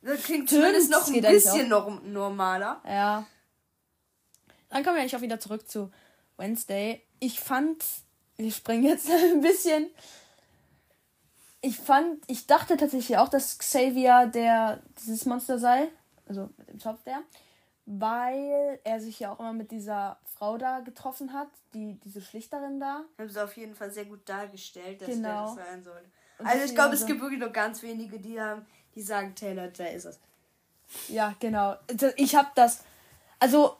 Das 0.01 0.23
klingt 0.23 0.49
zumindest 0.49 0.89
noch 0.89 1.05
ein 1.07 1.21
bisschen 1.21 1.67
noch 1.67 2.01
normaler. 2.03 2.81
Ja. 2.85 3.25
Dann 4.69 4.83
kommen 4.83 4.95
wir 4.95 5.01
eigentlich 5.01 5.15
auch 5.17 5.21
wieder 5.21 5.41
zurück 5.41 5.69
zu 5.69 5.91
Wednesday. 6.37 7.05
Ich 7.19 7.41
fand, 7.41 7.83
wir 8.37 8.51
springen 8.51 8.83
jetzt 8.83 9.09
ein 9.11 9.41
bisschen 9.41 9.89
ich 11.61 11.79
fand, 11.79 12.23
ich 12.27 12.47
dachte 12.47 12.75
tatsächlich 12.75 13.17
auch, 13.17 13.29
dass 13.29 13.57
Xavier 13.57 14.29
der 14.33 14.81
dieses 14.99 15.25
Monster 15.25 15.59
sei, 15.59 15.89
also 16.27 16.49
mit 16.57 16.69
dem 16.69 16.79
Zopf 16.79 17.03
der, 17.03 17.21
weil 17.85 18.79
er 18.83 18.99
sich 18.99 19.19
ja 19.19 19.31
auch 19.31 19.39
immer 19.39 19.53
mit 19.53 19.71
dieser 19.71 20.19
Frau 20.25 20.57
da 20.57 20.79
getroffen 20.79 21.33
hat, 21.33 21.49
die 21.73 21.99
diese 21.99 22.21
Schlichterin 22.21 22.79
da. 22.79 23.03
Haben 23.17 23.29
sie 23.29 23.43
auf 23.43 23.55
jeden 23.57 23.75
Fall 23.75 23.91
sehr 23.91 24.05
gut 24.05 24.27
dargestellt, 24.27 25.01
dass 25.01 25.09
genau. 25.09 25.27
der 25.27 25.41
das 25.41 25.55
sein 25.55 25.83
soll. 25.83 26.01
Also 26.39 26.65
ich 26.65 26.73
glaube, 26.73 26.95
es 26.95 27.05
gibt 27.05 27.21
wirklich 27.21 27.39
nur 27.39 27.49
ganz 27.49 27.83
wenige, 27.83 28.19
die 28.19 28.41
haben, 28.41 28.65
die 28.95 29.03
sagen, 29.03 29.35
Taylor, 29.35 29.67
der 29.67 29.93
ist 29.93 30.05
es. 30.05 30.19
Ja, 31.07 31.35
genau. 31.39 31.75
Also 31.87 32.07
ich 32.15 32.35
habe 32.35 32.49
das, 32.55 32.83
also 33.39 33.77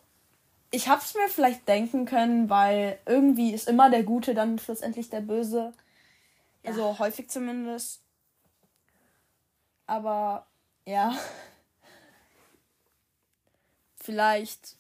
ich 0.72 0.88
habe 0.88 1.02
es 1.02 1.14
mir 1.14 1.28
vielleicht 1.28 1.68
denken 1.68 2.06
können, 2.06 2.50
weil 2.50 2.98
irgendwie 3.06 3.54
ist 3.54 3.68
immer 3.68 3.90
der 3.90 4.04
Gute 4.04 4.34
dann 4.34 4.58
schlussendlich 4.58 5.10
der 5.10 5.20
Böse. 5.20 5.74
Also 6.66 6.82
ja. 6.82 7.00
häufig 7.00 7.30
zumindest. 7.30 8.02
Aber 9.86 10.48
ja. 10.86 11.14
Vielleicht. 14.02 14.76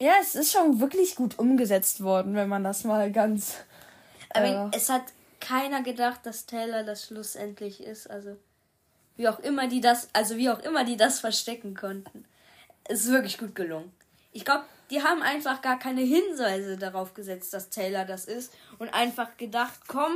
Ja, 0.00 0.12
es 0.20 0.34
ist 0.34 0.52
schon 0.52 0.80
wirklich 0.80 1.16
gut 1.16 1.38
umgesetzt 1.38 2.02
worden, 2.02 2.34
wenn 2.34 2.48
man 2.48 2.64
das 2.64 2.84
mal 2.84 3.10
ganz. 3.10 3.56
Aber 4.30 4.70
äh, 4.72 4.76
es 4.76 4.88
hat 4.88 5.02
keiner 5.40 5.82
gedacht, 5.82 6.24
dass 6.24 6.46
Taylor 6.46 6.84
das 6.84 7.06
schlussendlich 7.06 7.82
ist. 7.82 8.08
Also 8.08 8.36
wie 9.16 9.28
auch 9.28 9.38
immer 9.40 9.66
die 9.66 9.80
das, 9.80 10.08
also 10.12 10.36
wie 10.36 10.50
auch 10.50 10.60
immer 10.60 10.84
die 10.84 10.96
das 10.96 11.20
verstecken 11.20 11.74
konnten. 11.74 12.24
Es 12.84 13.00
ist 13.00 13.10
wirklich 13.10 13.38
gut 13.38 13.54
gelungen. 13.54 13.92
Ich 14.34 14.44
glaube, 14.44 14.64
die 14.90 15.02
haben 15.02 15.22
einfach 15.22 15.62
gar 15.62 15.78
keine 15.78 16.02
Hinweise 16.02 16.76
darauf 16.76 17.14
gesetzt, 17.14 17.54
dass 17.54 17.70
Taylor 17.70 18.04
das 18.04 18.26
ist 18.26 18.52
und 18.78 18.92
einfach 18.92 19.36
gedacht, 19.38 19.80
komm, 19.86 20.12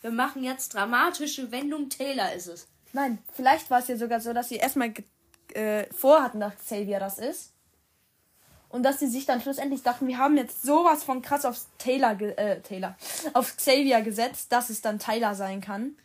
wir 0.00 0.10
machen 0.10 0.42
jetzt 0.42 0.74
dramatische 0.74 1.52
Wendung, 1.52 1.90
Taylor 1.90 2.32
ist 2.32 2.46
es. 2.46 2.66
Nein, 2.92 3.18
vielleicht 3.34 3.70
war 3.70 3.80
es 3.80 3.88
ja 3.88 3.96
sogar 3.96 4.20
so, 4.20 4.32
dass 4.32 4.48
sie 4.48 4.56
erstmal 4.56 4.94
äh, 5.52 5.84
vorhatten, 5.92 6.40
dass 6.40 6.56
Xavier 6.56 6.98
das 6.98 7.18
ist. 7.18 7.52
Und 8.70 8.82
dass 8.82 8.98
sie 8.98 9.06
sich 9.06 9.26
dann 9.26 9.40
schlussendlich 9.40 9.82
dachten, 9.82 10.08
wir 10.08 10.18
haben 10.18 10.36
jetzt 10.36 10.62
sowas 10.62 11.04
von 11.04 11.22
krass 11.22 11.44
auf 11.44 11.58
Taylor, 11.78 12.20
äh, 12.20 12.60
Taylor, 12.60 12.96
auf 13.34 13.56
Xavier 13.56 14.00
gesetzt, 14.02 14.50
dass 14.50 14.70
es 14.70 14.80
dann 14.80 14.98
Tyler 14.98 15.34
sein 15.34 15.60
kann. 15.60 15.96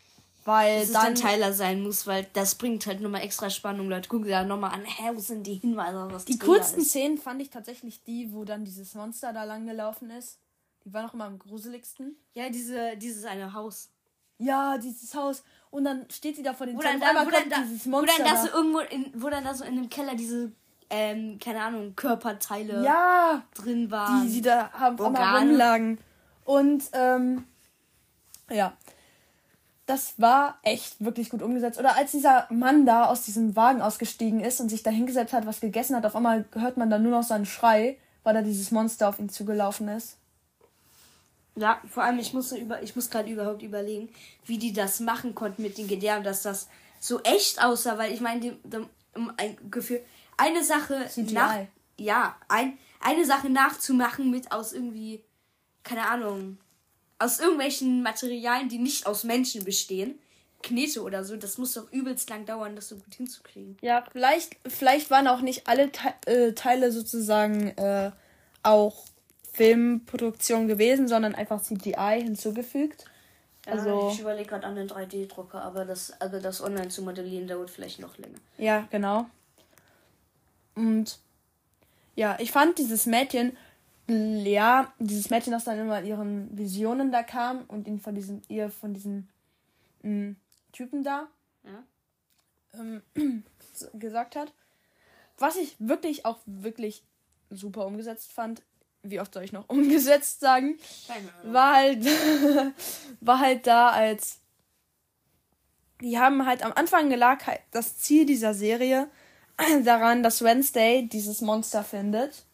Weil 0.45 0.81
dass 0.81 0.91
dann, 0.91 1.13
es 1.13 1.21
dann 1.21 1.31
Tyler 1.31 1.53
sein 1.53 1.81
muss, 1.81 2.05
weil 2.05 2.27
das 2.33 2.55
bringt 2.55 2.85
halt 2.85 3.00
nochmal 3.00 3.21
extra 3.21 3.50
Spannung. 3.50 3.89
Leute 3.89 4.09
gucken 4.09 4.27
da 4.27 4.43
nochmal 4.43 4.71
an, 4.71 4.83
hä, 4.83 5.12
wo 5.13 5.19
sind 5.19 5.47
die 5.47 5.55
Hinweise, 5.55 6.07
was 6.12 6.25
Die 6.25 6.38
coolsten 6.38 6.81
ist. 6.81 6.89
Szenen 6.89 7.17
fand 7.17 7.41
ich 7.41 7.50
tatsächlich 7.50 8.03
die, 8.03 8.33
wo 8.33 8.43
dann 8.43 8.65
dieses 8.65 8.93
Monster 8.93 9.31
da 9.31 9.45
lang 9.45 9.65
gelaufen 9.65 10.09
ist. 10.12 10.39
Die 10.85 10.93
war 10.93 11.03
noch 11.03 11.13
immer 11.13 11.25
am 11.25 11.39
gruseligsten. 11.39 12.17
Ja, 12.33 12.50
diese, 12.50 12.97
dieses 12.97 13.23
eine 13.23 13.53
Haus. 13.53 13.89
Ja, 14.38 14.77
dieses 14.77 15.15
Haus. 15.15 15.43
Und 15.69 15.85
dann 15.85 16.05
steht 16.12 16.35
sie 16.35 16.43
da 16.43 16.53
vor 16.53 16.65
den 16.65 16.75
wo 16.75 16.81
dann, 16.81 17.00
da, 17.00 17.25
wo 17.25 17.29
dann 17.29 17.50
da, 17.50 17.62
dieses 17.62 17.85
Monster. 17.85 18.13
Wo 18.13 18.23
dann 18.23 18.35
da 18.35 18.41
so 18.41 18.50
irgendwo 18.50 18.79
in, 18.79 19.12
wo 19.15 19.29
dann 19.29 19.45
da 19.45 19.53
so 19.53 19.63
in 19.63 19.75
dem 19.77 19.89
Keller 19.89 20.15
diese, 20.15 20.51
ähm, 20.89 21.39
keine 21.39 21.62
Ahnung, 21.62 21.95
Körperteile 21.95 22.83
ja, 22.83 23.43
drin 23.55 23.89
waren. 23.89 24.23
Die 24.23 24.29
sie 24.29 24.41
da 24.41 24.71
haben 24.73 24.97
rumlagen. 25.00 26.00
Und, 26.43 26.83
ähm, 26.91 27.45
ja. 28.50 28.73
Das 29.85 30.13
war 30.17 30.59
echt 30.63 31.03
wirklich 31.03 31.29
gut 31.29 31.41
umgesetzt. 31.41 31.77
Oder 31.77 31.97
als 31.97 32.11
dieser 32.11 32.47
Mann 32.49 32.85
da 32.85 33.05
aus 33.05 33.23
diesem 33.23 33.55
Wagen 33.55 33.81
ausgestiegen 33.81 34.39
ist 34.39 34.61
und 34.61 34.69
sich 34.69 34.81
da 34.81 34.89
hingesetzt 34.89 35.33
hat, 35.33 35.45
was 35.45 35.59
gegessen 35.59 35.95
hat, 35.95 36.05
auf 36.05 36.15
einmal 36.15 36.45
hört 36.53 36.77
man 36.77 36.89
dann 36.89 37.03
nur 37.03 37.11
noch 37.11 37.23
seinen 37.23 37.45
Schrei, 37.45 37.97
weil 38.23 38.33
da 38.33 38.41
dieses 38.41 38.71
Monster 38.71 39.09
auf 39.09 39.19
ihn 39.19 39.29
zugelaufen 39.29 39.89
ist. 39.89 40.17
Ja, 41.55 41.79
vor 41.87 42.03
allem, 42.03 42.17
ich 42.17 42.33
muss, 42.33 42.51
über, 42.51 42.81
ich 42.81 42.95
muss 42.95 43.09
gerade 43.09 43.29
überhaupt 43.29 43.61
überlegen, 43.61 44.09
wie 44.45 44.57
die 44.57 44.73
das 44.73 44.99
machen 44.99 45.35
konnten 45.35 45.61
mit 45.61 45.77
den 45.77 45.87
Gedärmen, 45.87 46.23
dass 46.23 46.41
das 46.41 46.67
so 46.99 47.21
echt 47.21 47.63
aussah, 47.63 47.97
weil 47.97 48.13
ich 48.13 48.21
meine, 48.21 48.57
ein 49.37 49.57
Gefühl, 49.69 50.01
eine 50.37 50.63
Sache 50.63 51.05
nach, 51.31 51.57
ja, 51.99 52.35
ein, 52.47 52.77
eine 53.01 53.25
Sache 53.25 53.49
nachzumachen 53.49 54.31
mit 54.31 54.51
aus 54.51 54.73
irgendwie, 54.73 55.23
keine 55.83 56.07
Ahnung, 56.07 56.57
aus 57.24 57.39
irgendwelchen 57.39 58.03
Materialien, 58.03 58.70
die 58.70 58.80
nicht 58.80 59.06
aus 59.06 59.24
Menschen 59.24 59.63
bestehen, 59.63 60.20
Knete 60.62 61.03
oder 61.03 61.24
so, 61.24 61.36
das 61.36 61.58
muss 61.58 61.74
doch 61.74 61.92
übelst 61.92 62.30
lang 62.30 62.46
dauern, 62.46 62.75
das 62.75 62.89
so 62.89 62.96
gut 62.96 63.13
hinzukriegen. 63.15 63.77
Ja, 63.82 64.03
vielleicht, 64.12 64.56
vielleicht 64.65 65.12
waren 65.12 65.27
auch 65.27 65.42
nicht 65.42 65.68
alle 65.68 65.92
Te 65.92 66.13
äh, 66.25 66.53
Teile 66.53 66.92
sozusagen 66.92 67.70
äh, 67.77 68.12
auch 68.63 69.06
Filmproduktion 69.53 70.68
gewesen, 70.68 71.08
sondern 71.08 71.36
einfach 71.36 71.62
CGI 71.62 72.22
hinzugefügt. 72.24 73.06
Ja, 73.65 73.74
also, 73.74 74.10
ich 74.12 74.20
überlege 74.20 74.50
gerade 74.50 74.65
an 74.65 74.75
den 74.75 74.89
3D-Drucker, 74.89 75.62
aber 75.62 75.86
das, 75.86 76.20
also 76.20 76.39
das 76.39 76.62
online 76.62 76.89
zu 76.89 77.01
modellieren 77.01 77.48
dauert 77.48 77.70
vielleicht 77.70 78.00
noch 78.00 78.18
länger. 78.18 78.39
Ja, 78.58 78.88
genau. 78.89 79.25
Und 80.75 81.20
ja, 82.15 82.38
ich 82.39 82.51
fand 82.51 82.77
dieses 82.77 83.06
Mädchen, 83.06 83.56
ja, 84.07 84.91
dieses 85.00 85.29
Mädchen, 85.29 85.53
das 85.53 85.63
dann 85.63 85.79
immer 85.79 86.00
in 86.00 86.05
ihren 86.05 86.57
Visionen 86.57 87.12
da 87.12 87.24
kam 87.24 87.63
und 87.67 87.88
ihn 87.88 88.00
von 88.00 88.13
diesem, 88.13 88.41
ihr 88.50 88.69
von 88.69 88.93
diesem 88.93 89.29
mh, 90.01 90.12
mm, 90.12 90.36
Typen 90.74 91.03
da 91.03 91.27
ja. 91.63 91.83
ähm, 92.74 93.03
gesagt 93.93 94.36
hat. 94.36 94.51
Was 95.38 95.55
ich 95.55 95.75
wirklich 95.79 96.25
auch 96.25 96.39
wirklich 96.45 97.03
super 97.50 97.86
umgesetzt 97.86 98.33
fand, 98.33 98.62
wie 99.03 99.19
oft 99.22 99.33
soll 99.33 99.43
ich 99.43 99.53
noch 99.53 99.69
umgesetzt 99.69 100.41
sagen, 100.41 100.77
war 101.43 101.75
halt, 101.75 102.05
war 103.22 103.39
halt 103.39 103.67
da 103.67 103.89
als, 103.89 104.39
die 106.01 106.19
haben 106.19 106.45
halt 106.45 106.63
am 106.63 106.74
Anfang 106.74 107.10
gelag 107.10 107.48
halt 107.48 107.62
das 107.72 107.98
Ziel 107.98 108.25
dieser 108.25 108.53
Serie 108.53 109.10
daran, 109.86 110.24
dass 110.24 110.41
Wednesday 110.41 111.07
dieses 111.07 111.39
Monster 111.39 111.86
findet 111.86 112.45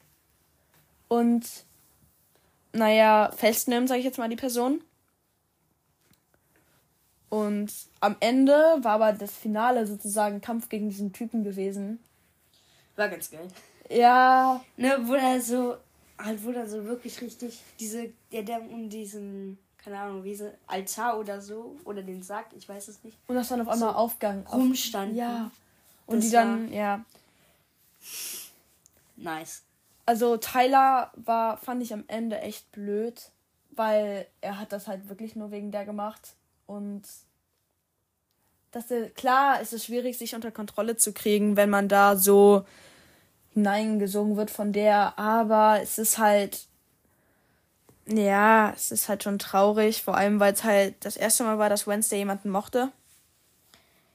und, 1.10 1.46
naja, 2.72 3.32
festnimmt, 3.36 3.90
sage 3.90 4.00
ich 4.00 4.06
jetzt 4.06 4.18
mal 4.18 4.30
die 4.30 4.38
Person. 4.38 4.82
Und 7.28 7.72
am 8.00 8.16
Ende 8.22 8.54
war 8.82 8.94
aber 8.94 9.14
das 9.14 9.36
Finale 9.36 9.86
sozusagen 9.86 10.40
Kampf 10.40 10.70
gegen 10.70 10.90
diesen 10.90 11.12
Typen 11.12 11.44
gewesen. 11.44 12.00
War 12.96 13.10
ganz 13.10 13.30
geil. 13.30 13.48
Ja. 13.90 14.64
Ne, 14.78 14.98
wo 15.04 15.14
er 15.14 15.42
so 15.42 15.76
halt 16.24 16.44
wo 16.44 16.52
dann 16.52 16.70
so 16.70 16.84
wirklich 16.86 17.22
richtig 17.22 17.60
diese, 17.80 18.10
der, 18.32 18.44
der 18.44 18.62
um 18.62 18.90
diesen, 18.90 19.58
keine 19.78 20.00
Ahnung, 20.00 20.24
wie 20.24 20.36
so 20.36 20.52
Altar 20.68 21.18
oder 21.18 21.42
so, 21.42 21.78
oder 21.86 22.02
den 22.02 22.22
Sarg, 22.22 22.48
ich 22.58 22.68
weiß 22.68 22.90
es 22.90 23.04
nicht. 23.04 23.18
Und 23.28 23.36
das 23.36 23.50
dann 23.50 23.62
auf 23.62 23.70
einmal 23.70 23.92
so 23.92 23.96
Aufgang. 23.96 24.46
Rumstanden. 24.48 25.18
Ja. 25.18 25.52
Und 26.06 26.18
das 26.18 26.26
die 26.26 26.32
dann, 26.32 26.74
ja. 26.74 27.04
Nice. 29.16 29.64
Also 30.10 30.38
Tyler 30.38 31.12
war, 31.18 31.58
fand 31.58 31.84
ich 31.84 31.94
am 31.94 32.04
Ende 32.08 32.40
echt 32.40 32.72
blöd, 32.72 33.30
weil 33.70 34.26
er 34.42 34.58
hat 34.60 34.72
das 34.72 34.88
halt 34.88 35.08
wirklich 35.08 35.36
nur 35.36 35.52
wegen 35.52 35.72
der 35.72 35.86
gemacht. 35.86 36.34
Und 36.66 37.04
dass 38.72 38.88
der, 38.88 39.12
klar 39.12 39.62
ist 39.62 39.72
es 39.72 39.86
schwierig, 39.86 40.18
sich 40.18 40.34
unter 40.34 40.50
Kontrolle 40.50 40.98
zu 40.98 41.14
kriegen, 41.14 41.58
wenn 41.58 41.70
man 41.70 41.88
da 41.88 42.16
so 42.16 42.66
hineingesungen 43.54 44.36
wird 44.36 44.50
von 44.50 44.74
der, 44.74 45.20
aber 45.20 45.80
es 45.80 46.00
ist 46.00 46.18
halt, 46.18 46.66
ja, 48.08 48.74
es 48.76 48.92
ist 48.92 49.10
halt 49.10 49.22
schon 49.22 49.38
traurig, 49.38 50.02
vor 50.02 50.18
allem 50.18 50.40
weil 50.40 50.54
es 50.54 50.64
halt 50.64 50.96
das 51.06 51.18
erste 51.18 51.44
Mal 51.44 51.60
war, 51.60 51.70
dass 51.70 51.86
Wednesday 51.86 52.18
jemanden 52.18 52.50
mochte. 52.50 52.92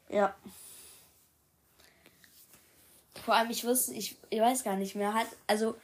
Ja. 0.09 0.35
Vor 3.25 3.35
allem, 3.35 3.51
ich 3.51 3.65
wusste, 3.65 3.95
ich, 3.95 4.17
ich 4.29 4.41
weiß 4.41 4.65
gar 4.65 4.77
nicht 4.77 4.95
mehr, 4.95 5.15
hat, 5.15 5.27
also, 5.47 5.77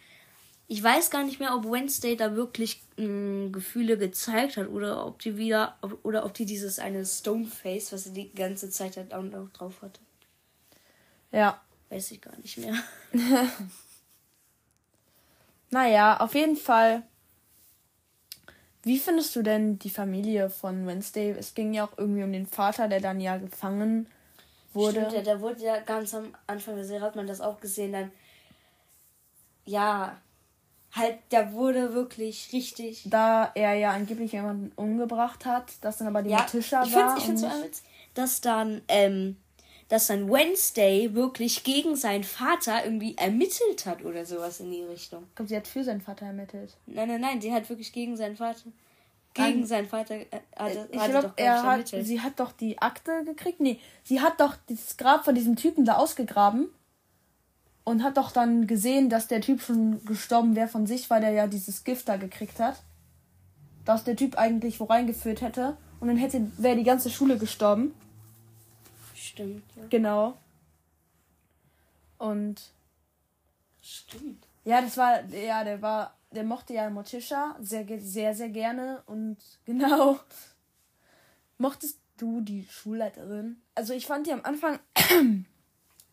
ich 0.68 0.82
weiß 0.82 1.10
gar 1.10 1.24
nicht 1.24 1.40
mehr, 1.40 1.54
ob 1.54 1.64
Wednesday 1.64 2.14
da 2.14 2.36
wirklich 2.36 2.82
mh, 2.96 3.06
mm, 3.06 3.52
Gefühle 3.52 3.96
gezeigt 3.96 4.58
hat 4.58 4.68
oder 4.68 5.06
ob 5.06 5.20
die 5.20 5.38
wieder, 5.38 5.76
ob, 5.80 6.04
oder 6.04 6.26
ob 6.26 6.34
die 6.34 6.44
dieses 6.44 6.78
eine 6.78 7.04
Stoneface, 7.04 7.92
was 7.92 8.04
sie 8.04 8.12
die 8.12 8.32
ganze 8.32 8.68
Zeit 8.68 8.98
halt 8.98 9.14
auch 9.14 9.22
noch 9.22 9.48
drauf 9.50 9.80
hatte. 9.80 10.00
Ja. 11.32 11.60
Weiß 11.88 12.10
ich 12.12 12.20
gar 12.20 12.36
nicht 12.36 12.58
mehr. 12.58 12.74
naja, 15.70 16.20
auf 16.20 16.34
jeden 16.34 16.56
Fall. 16.56 17.02
Wie 18.82 18.98
findest 18.98 19.34
du 19.34 19.42
denn 19.42 19.78
die 19.78 19.90
Familie 19.90 20.50
von 20.50 20.86
Wednesday? 20.86 21.30
Es 21.30 21.54
ging 21.54 21.72
ja 21.72 21.86
auch 21.86 21.98
irgendwie 21.98 22.22
um 22.22 22.32
den 22.32 22.46
Vater, 22.46 22.86
der 22.86 23.00
dann 23.00 23.20
ja 23.20 23.38
gefangen 23.38 24.06
wurde. 24.72 25.00
Stimmt, 25.00 25.12
ja, 25.12 25.22
der 25.22 25.40
wurde 25.40 25.64
ja 25.64 25.80
ganz 25.80 26.14
am 26.14 26.34
Anfang 26.46 26.76
der 26.76 26.84
Serie, 26.84 27.02
hat 27.02 27.16
man 27.16 27.26
das 27.26 27.40
auch 27.40 27.60
gesehen, 27.60 27.92
dann. 27.92 28.12
Ja, 29.66 30.16
halt, 30.92 31.18
der 31.30 31.52
wurde 31.52 31.94
wirklich 31.94 32.52
richtig. 32.52 33.02
Da 33.06 33.50
er 33.54 33.74
ja 33.74 33.92
angeblich 33.92 34.32
jemanden 34.32 34.72
umgebracht 34.76 35.44
hat, 35.44 35.72
das 35.80 35.98
dann 35.98 36.08
aber 36.08 36.22
die 36.22 36.30
ja, 36.30 36.42
Tischer 36.42 36.80
war. 36.80 37.16
Ich 37.16 37.24
finde 37.24 37.46
es 37.46 37.78
so, 37.78 37.82
dass 38.14 38.40
dann, 38.40 38.82
ähm, 38.88 39.36
dass 39.88 40.06
dann 40.08 40.30
Wednesday 40.30 41.14
wirklich 41.14 41.62
gegen 41.64 41.96
seinen 41.96 42.24
Vater 42.24 42.84
irgendwie 42.84 43.16
ermittelt 43.16 43.86
hat 43.86 44.04
oder 44.04 44.24
sowas 44.24 44.60
in 44.60 44.70
die 44.70 44.82
Richtung. 44.82 45.24
Ich 45.30 45.34
glaube, 45.36 45.48
sie 45.48 45.56
hat 45.56 45.68
für 45.68 45.84
seinen 45.84 46.00
Vater 46.00 46.26
ermittelt. 46.26 46.76
Nein, 46.86 47.08
nein, 47.08 47.20
nein, 47.20 47.40
sie 47.40 47.52
hat 47.52 47.68
wirklich 47.68 47.92
gegen 47.92 48.16
seinen 48.16 48.36
Vater. 48.36 48.70
Gegen 49.34 49.64
seinen 49.64 49.88
Vater 49.88 50.16
äh, 50.16 50.26
hatte, 50.56 50.88
ich 50.90 51.04
glaube, 51.04 51.32
er 51.36 51.62
hat, 51.62 51.88
sie 51.88 52.20
hat 52.20 52.40
doch 52.40 52.50
die 52.52 52.78
Akte 52.78 53.24
gekriegt. 53.24 53.60
Nee, 53.60 53.78
sie 54.02 54.20
hat 54.20 54.40
doch 54.40 54.56
das 54.68 54.96
Grab 54.96 55.24
von 55.24 55.34
diesem 55.34 55.54
Typen 55.54 55.84
da 55.84 55.96
ausgegraben 55.96 56.68
und 57.84 58.02
hat 58.02 58.16
doch 58.16 58.32
dann 58.32 58.66
gesehen, 58.66 59.08
dass 59.08 59.28
der 59.28 59.40
Typ 59.40 59.60
schon 59.60 60.04
gestorben 60.04 60.56
wäre 60.56 60.68
von 60.68 60.86
sich, 60.86 61.10
weil 61.10 61.20
der 61.20 61.30
ja 61.30 61.46
dieses 61.46 61.84
Gift 61.84 62.08
da 62.08 62.16
gekriegt 62.16 62.58
hat. 62.58 62.82
Dass 63.84 64.04
der 64.04 64.16
Typ 64.16 64.36
eigentlich 64.36 64.80
wo 64.80 64.84
reingeführt 64.84 65.40
hätte. 65.40 65.76
Und 66.00 66.08
dann 66.08 66.16
hätte 66.16 66.50
wäre 66.56 66.76
die 66.76 66.84
ganze 66.84 67.10
Schule 67.10 67.38
gestorben. 67.38 67.94
Stimmt. 69.14 69.62
Ja. 69.76 69.82
Genau. 69.90 70.34
Und. 72.18 72.60
Stimmt. 73.80 74.46
Ja, 74.64 74.82
das 74.82 74.96
war, 74.96 75.24
ja, 75.30 75.64
der 75.64 75.80
war, 75.80 76.14
der 76.32 76.44
mochte 76.44 76.74
ja 76.74 76.88
Morticia 76.90 77.56
sehr, 77.60 77.86
sehr, 78.00 78.34
sehr 78.34 78.48
gerne 78.48 79.02
und 79.06 79.38
genau. 79.64 80.18
Mochtest 81.58 82.00
du 82.16 82.40
die 82.40 82.64
Schulleiterin? 82.64 83.60
Also 83.74 83.92
ich 83.92 84.06
fand 84.06 84.26
die 84.26 84.32
am 84.32 84.44
Anfang 84.44 84.78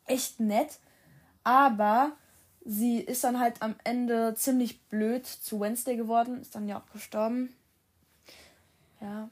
echt 0.05 0.39
nett, 0.39 0.79
aber 1.43 2.17
sie 2.65 3.00
ist 3.00 3.24
dann 3.24 3.39
halt 3.39 3.62
am 3.62 3.75
Ende 3.83 4.33
ziemlich 4.36 4.81
blöd 4.83 5.25
zu 5.25 5.59
Wednesday 5.62 5.95
geworden, 5.95 6.41
ist 6.41 6.55
dann 6.55 6.67
ja 6.67 6.79
auch 6.79 6.91
gestorben. 6.91 7.55
Ja. 9.00 9.29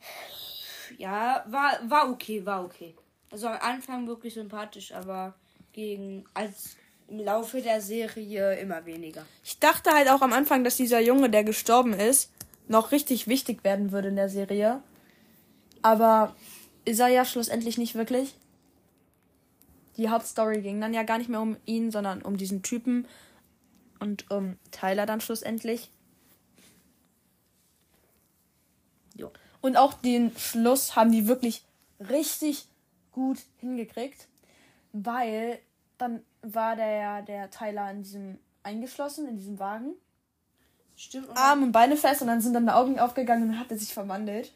Ja, 0.98 1.44
war, 1.48 1.90
war 1.90 2.10
okay, 2.10 2.46
war 2.46 2.64
okay. 2.64 2.96
Also 3.32 3.48
am 3.48 3.60
Anfang 3.60 4.08
wirklich 4.08 4.36
sympathisch, 4.36 4.94
aber 4.94 5.34
gegen 5.74 6.26
als 6.34 6.78
im 7.08 7.20
Laufe 7.20 7.62
der 7.62 7.82
Serie 7.82 8.56
immer 8.56 8.86
weniger. 8.86 9.26
Ich 9.44 9.60
dachte 9.60 9.92
halt 9.92 10.10
auch 10.10 10.22
am 10.22 10.34
Anfang, 10.34 10.64
dass 10.64 10.76
dieser 10.76 11.00
Junge, 11.00 11.30
der 11.30 11.44
gestorben 11.44 11.94
ist, 11.94 12.32
noch 12.68 12.92
richtig 12.92 13.28
wichtig 13.28 13.64
werden 13.64 13.92
würde 13.92 14.10
in 14.10 14.16
der 14.16 14.30
Serie. 14.30 14.82
Aber 15.82 16.36
ist 16.84 17.00
er 17.00 17.10
ja 17.10 17.26
schlussendlich 17.26 17.78
nicht 17.78 17.96
wirklich. 17.96 18.36
Die 19.98 20.10
Hauptstory 20.10 20.62
ging 20.62 20.82
dann 20.82 20.94
ja 20.94 21.04
gar 21.04 21.18
nicht 21.18 21.30
mehr 21.30 21.42
um 21.42 21.58
ihn, 21.66 21.92
sondern 21.92 22.22
um 22.22 22.38
diesen 22.38 22.64
Typen 22.64 23.08
und 24.00 24.30
um 24.30 24.58
Tyler 24.72 25.06
dann 25.06 25.22
schlussendlich. 25.22 25.90
Jo. 29.16 29.32
Und 29.62 29.78
auch 29.78 29.94
den 29.94 30.36
Schluss 30.38 30.96
haben 30.96 31.12
die 31.12 31.28
wirklich 31.28 31.64
richtig 32.00 32.68
gut 33.12 33.40
hingekriegt, 33.62 34.28
weil 34.92 35.60
dann 35.98 36.22
war 36.54 36.76
der, 36.76 37.22
der 37.24 37.50
Tyler 37.50 37.90
in 37.92 38.04
diesem 38.04 38.40
eingeschlossen, 38.64 39.28
in 39.28 39.38
diesem 39.38 39.60
Wagen. 39.60 39.94
Stimmt. 40.96 41.30
Und 41.30 41.38
Arme 41.38 41.66
und 41.66 41.72
Beine 41.72 41.98
fest 41.98 42.22
und 42.22 42.28
dann 42.28 42.42
sind 42.42 42.54
dann 42.54 42.66
die 42.66 42.72
Augen 42.72 43.00
aufgegangen 43.00 43.50
und 43.50 43.60
hat 43.60 43.72
er 43.72 43.78
sich 43.78 43.94
verwandelt. 43.94 44.54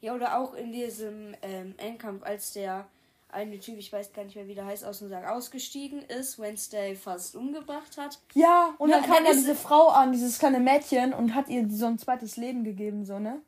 Ja, 0.00 0.14
oder 0.14 0.38
auch 0.38 0.54
in 0.54 0.72
diesem 0.72 1.34
ähm, 1.42 1.74
Endkampf, 1.78 2.22
als 2.22 2.52
der 2.52 2.86
eine 3.28 3.58
Typ, 3.58 3.78
ich 3.78 3.92
weiß 3.92 4.12
gar 4.12 4.24
nicht 4.24 4.36
mehr, 4.36 4.46
wie 4.46 4.54
der 4.54 4.66
heißt, 4.66 4.84
aus 4.84 5.00
dem 5.00 5.08
Sarg 5.08 5.28
ausgestiegen 5.28 6.02
ist, 6.02 6.38
Wednesday 6.38 6.94
fast 6.94 7.34
umgebracht 7.34 7.96
hat. 7.98 8.18
Ja, 8.34 8.74
und 8.78 8.90
ja, 8.90 9.00
dann 9.00 9.10
kam 9.10 9.24
ja 9.24 9.32
diese 9.32 9.54
Frau 9.54 9.88
an, 9.88 10.12
dieses 10.12 10.38
kleine 10.38 10.60
Mädchen, 10.60 11.12
und 11.12 11.34
hat 11.34 11.48
ihr 11.48 11.68
so 11.68 11.86
ein 11.86 11.98
zweites 11.98 12.36
Leben 12.36 12.64
gegeben, 12.64 13.04
so, 13.04 13.18
ne? 13.18 13.40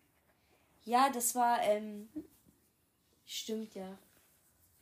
Ja, 0.85 1.11
das 1.11 1.35
war, 1.35 1.63
ähm, 1.63 2.09
stimmt, 3.25 3.75
ja. 3.75 3.87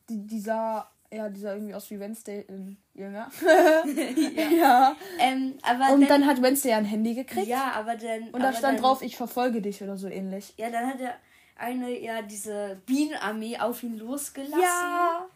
Die, 0.09 0.27
die 0.27 0.41
sah, 0.41 0.91
ja, 1.13 1.29
die 1.29 1.41
sah 1.41 1.55
irgendwie 1.55 1.75
aus 1.75 1.91
wie 1.91 2.01
Wednesday 2.01 2.45
in 2.49 2.77
Jünger. 2.95 3.31
ja. 4.37 4.49
ja. 4.51 4.97
Ähm, 5.19 5.55
und 5.93 6.01
dann, 6.01 6.09
dann, 6.09 6.27
hat 6.27 6.43
Wednesday 6.43 6.73
ein 6.73 6.85
Handy 6.85 7.15
gekriegt. 7.15 7.47
Ja, 7.47 7.73
aber 7.73 7.97
dann. 7.97 8.31
Und 8.31 8.43
da 8.43 8.53
stand 8.53 8.77
dann, 8.77 8.83
drauf, 8.83 9.03
ich 9.03 9.17
verfolge 9.17 9.61
dich 9.61 9.83
oder 9.83 9.97
so 9.97 10.09
ähnlich. 10.09 10.55
Ja, 10.57 10.71
dann 10.71 10.87
hat 10.87 11.01
er 11.01 11.15
eine, 11.57 11.99
ja, 12.01 12.23
diese 12.23 12.81
Bienenarmee 12.87 13.59
auf 13.59 13.83
ihn 13.83 13.99
losgelassen. 13.99 14.61
Ja. 14.61 15.27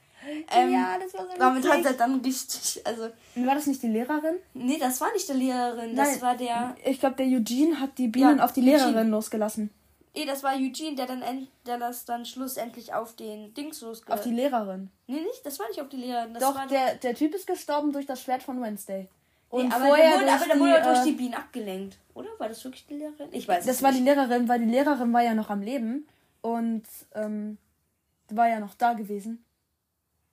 Ähm, 0.55 0.73
ja, 0.73 0.99
das 1.03 1.15
war 1.15 1.27
so 1.27 1.39
Damit 1.39 1.69
hat 1.69 1.85
er 1.85 1.93
dann 1.95 2.21
richtig, 2.21 2.83
also. 2.85 3.09
War 3.37 3.55
das 3.55 3.67
nicht 3.67 3.83
die 3.83 3.89
Lehrerin? 3.89 4.37
Nee, 4.53 4.77
das 4.79 5.00
war 5.00 5.11
nicht 5.12 5.27
die 5.29 5.33
Lehrerin, 5.33 5.97
das 5.97 6.12
Nein, 6.12 6.23
war 6.23 6.37
der. 6.37 6.75
Ich 6.85 7.00
glaube, 7.00 7.17
der 7.17 7.27
Eugene 7.27 7.81
hat 7.81 7.97
die 7.97 8.09
Bienen 8.09 8.39
ja, 8.39 8.45
auf 8.45 8.53
die 8.53 8.61
Lehrerin 8.61 8.97
Eugene. 8.97 9.11
losgelassen. 9.11 9.71
Nee, 10.14 10.25
das 10.25 10.43
war 10.43 10.55
Eugene, 10.55 10.97
der 10.97 11.07
dann 11.07 11.49
der 11.67 11.79
das 11.79 12.05
dann 12.05 12.25
schlussendlich 12.25 12.93
auf 12.93 13.14
den 13.14 13.55
Dings 13.55 13.81
losgelassen 13.81 14.21
Auf 14.21 14.25
die 14.25 14.35
Lehrerin. 14.35 14.90
Nee, 15.07 15.21
nicht, 15.21 15.45
das 15.47 15.59
war 15.59 15.69
nicht 15.69 15.81
auf 15.81 15.88
die 15.88 15.99
Lehrerin. 15.99 16.35
Das 16.35 16.43
Doch, 16.43 16.67
der, 16.67 16.97
der 16.97 17.14
Typ 17.14 17.35
ist 17.35 17.47
gestorben 17.47 17.93
durch 17.93 18.07
das 18.07 18.23
Schwert 18.23 18.43
von 18.43 18.61
Wednesday. 18.61 19.09
Und 19.50 19.69
nee, 19.69 19.75
aber 19.75 19.87
vorher 19.87 20.11
der 20.11 20.21
wurde, 20.21 20.33
aber 20.33 20.47
der 20.47 20.61
wurde 20.61 20.76
die, 20.76 20.83
durch 20.83 20.99
äh, 20.99 21.05
die 21.05 21.12
Bienen 21.12 21.35
abgelenkt. 21.35 21.99
Oder? 22.14 22.29
War 22.38 22.49
das 22.49 22.64
wirklich 22.64 22.87
die 22.87 22.95
Lehrerin? 22.95 23.29
Ich 23.33 23.47
weiß 23.47 23.67
Das 23.67 23.83
war 23.83 23.90
nicht. 23.90 24.00
die 24.00 24.05
Lehrerin, 24.05 24.49
weil 24.49 24.61
die 24.61 24.71
Lehrerin 24.71 25.12
war 25.12 25.23
ja 25.23 25.35
noch 25.35 25.50
am 25.50 25.62
Leben. 25.62 26.07
Und 26.40 26.85
ähm, 27.14 27.59
war 28.31 28.49
ja 28.49 28.61
noch 28.61 28.75
da 28.75 28.95
gewesen. 28.95 29.45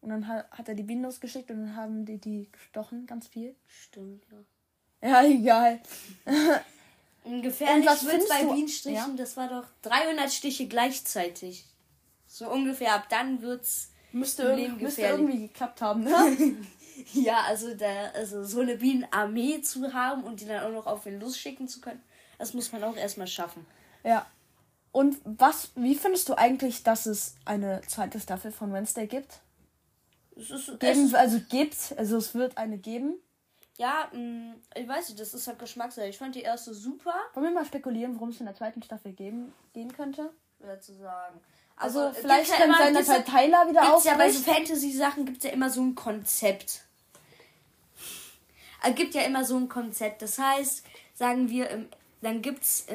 Und 0.02 0.10
dann 0.10 0.28
hat, 0.28 0.50
hat 0.52 0.70
er 0.70 0.76
die 0.76 0.84
Bienen 0.84 1.04
losgeschickt 1.04 1.50
und 1.52 1.62
dann 1.62 1.76
haben 1.76 2.06
die 2.06 2.18
die 2.20 2.50
gestochen, 2.52 3.06
ganz 3.08 3.28
viel. 3.28 3.56
Stimmt, 3.66 4.24
ja. 4.32 5.10
Ja, 5.10 5.24
egal. 5.28 5.82
Gefährlich 7.42 7.86
wird 7.86 8.28
bei 8.30 8.44
Bienenstrichen, 8.46 8.96
ja? 8.96 9.16
das 9.16 9.38
war 9.38 9.48
doch 9.50 9.66
300 9.82 10.32
Stiche 10.32 10.68
gleichzeitig. 10.68 11.66
So 12.28 12.50
ungefähr, 12.50 12.94
ab 12.96 13.08
dann 13.10 13.42
wird's 13.42 13.92
müsste, 14.12 14.44
irg 14.44 14.82
müsste 14.82 15.02
irgendwie 15.02 15.48
geklappt 15.48 15.82
haben, 15.82 16.04
ne? 16.04 16.58
ja, 17.14 17.42
also, 17.48 17.74
da, 17.74 18.12
also 18.14 18.44
so 18.44 18.62
eine 18.62 18.78
Bienenarmee 18.78 19.62
zu 19.62 19.94
haben 19.94 20.24
und 20.24 20.42
die 20.42 20.46
dann 20.46 20.64
auch 20.64 20.72
noch 20.72 20.88
auf 20.88 21.06
ihn 21.06 21.20
losschicken 21.20 21.68
zu 21.68 21.82
können, 21.82 22.02
das 22.38 22.54
muss 22.54 22.72
man 22.72 22.84
auch 22.84 22.96
erstmal 22.96 23.28
schaffen. 23.28 23.66
Ja. 24.04 24.26
Und 24.92 25.18
was, 25.24 25.72
wie 25.76 25.96
findest 25.96 26.30
du 26.30 26.34
eigentlich, 26.34 26.84
dass 26.84 27.06
es 27.06 27.36
eine 27.46 27.82
zweite 27.88 28.20
Staffel 28.20 28.52
von 28.52 28.74
Wednesday 28.74 29.08
gibt? 29.08 29.42
Es 30.36 30.50
ist, 30.50 30.80
geben, 30.80 31.06
es 31.06 31.14
also 31.14 31.40
gibt, 31.50 31.96
also 31.98 32.18
es 32.18 32.34
wird 32.34 32.58
eine 32.58 32.78
geben. 32.78 33.16
Ja, 33.78 34.10
mh, 34.12 34.20
mm, 34.20 34.62
ich 34.76 34.88
weiß 34.88 35.10
nicht, 35.10 35.20
das 35.20 35.34
ist 35.34 35.48
halt 35.48 35.60
Geschmackssache. 35.60 36.08
Ich 36.08 36.18
fand 36.18 36.36
die 36.36 36.42
erste 36.42 36.74
super. 36.74 37.14
Wollen 37.34 37.46
wir 37.46 37.52
mal 37.54 37.66
spekulieren, 37.66 38.16
worum 38.16 38.30
es 38.30 38.40
in 38.40 38.48
der 38.48 38.56
zweiten 38.56 38.82
Staffel 38.82 39.14
geben, 39.14 39.54
gehen 39.74 39.94
könnte? 39.94 40.32
Schwer 40.60 40.82
zu 40.82 40.94
sagen. 40.96 41.40
Also, 41.76 42.02
also 42.02 42.20
vielleicht 42.20 42.52
kann 42.52 42.72
ja 42.72 42.78
sein, 42.78 42.94
dass 42.94 43.08
halt 43.08 43.28
Tyler 43.28 43.70
wieder 43.70 43.94
aufbricht. 43.94 44.06
Ja, 44.06 44.18
bei 44.18 44.32
so 44.32 44.42
Fantasy-Sachen 44.42 45.26
gibt 45.26 45.38
es 45.38 45.44
ja 45.44 45.52
immer 45.52 45.70
so 45.70 45.82
ein 45.82 45.94
Konzept. 45.94 46.82
Es 48.84 48.96
gibt 48.96 49.14
ja 49.14 49.22
immer 49.22 49.46
so 49.46 49.58
ein 49.58 49.70
Konzept. 49.70 50.24
Das 50.24 50.40
heißt, 50.40 50.84
sagen 51.14 51.50
wir, 51.50 51.88
dann 52.22 52.42
gibt 52.42 52.64
es 52.64 52.88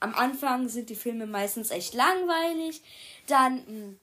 am 0.00 0.14
Anfang 0.14 0.68
sind 0.68 0.90
die 0.90 0.96
Filme 0.96 1.26
meistens 1.26 1.70
echt 1.70 1.94
langweilig. 1.94 2.82
Dann, 3.26 3.56
mm, 3.56 4.00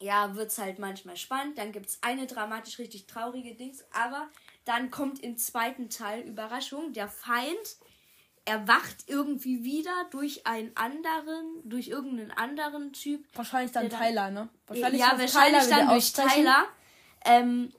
ja, 0.00 0.34
wird 0.34 0.50
es 0.50 0.58
halt 0.58 0.78
manchmal 0.78 1.16
spannend. 1.16 1.58
Dann 1.58 1.72
gibt 1.72 1.86
es 1.86 1.98
eine 2.02 2.26
dramatisch 2.26 2.78
richtig 2.78 3.06
traurige 3.06 3.54
Dings. 3.54 3.84
Aber 3.92 4.28
dann 4.64 4.90
kommt 4.90 5.20
im 5.20 5.36
zweiten 5.36 5.90
Teil 5.90 6.22
Überraschung, 6.22 6.92
der 6.92 7.08
Feind 7.08 7.76
erwacht 8.44 9.04
irgendwie 9.06 9.62
wieder 9.62 10.06
durch 10.10 10.46
einen 10.46 10.76
anderen, 10.76 11.62
durch 11.64 11.88
irgendeinen 11.88 12.32
anderen 12.32 12.92
Typ. 12.92 13.24
Wahrscheinlich 13.34 13.72
dann 13.72 13.88
Tyler, 13.88 14.30
ne? 14.30 14.48
Wahrscheinlich 14.66 15.00
ja, 15.00 15.18
wahrscheinlich 15.18 15.62
Tyler 15.62 15.76
dann 15.76 15.88
durch 15.88 16.12
Tyler. 16.12 16.66
Ähm, 17.24 17.72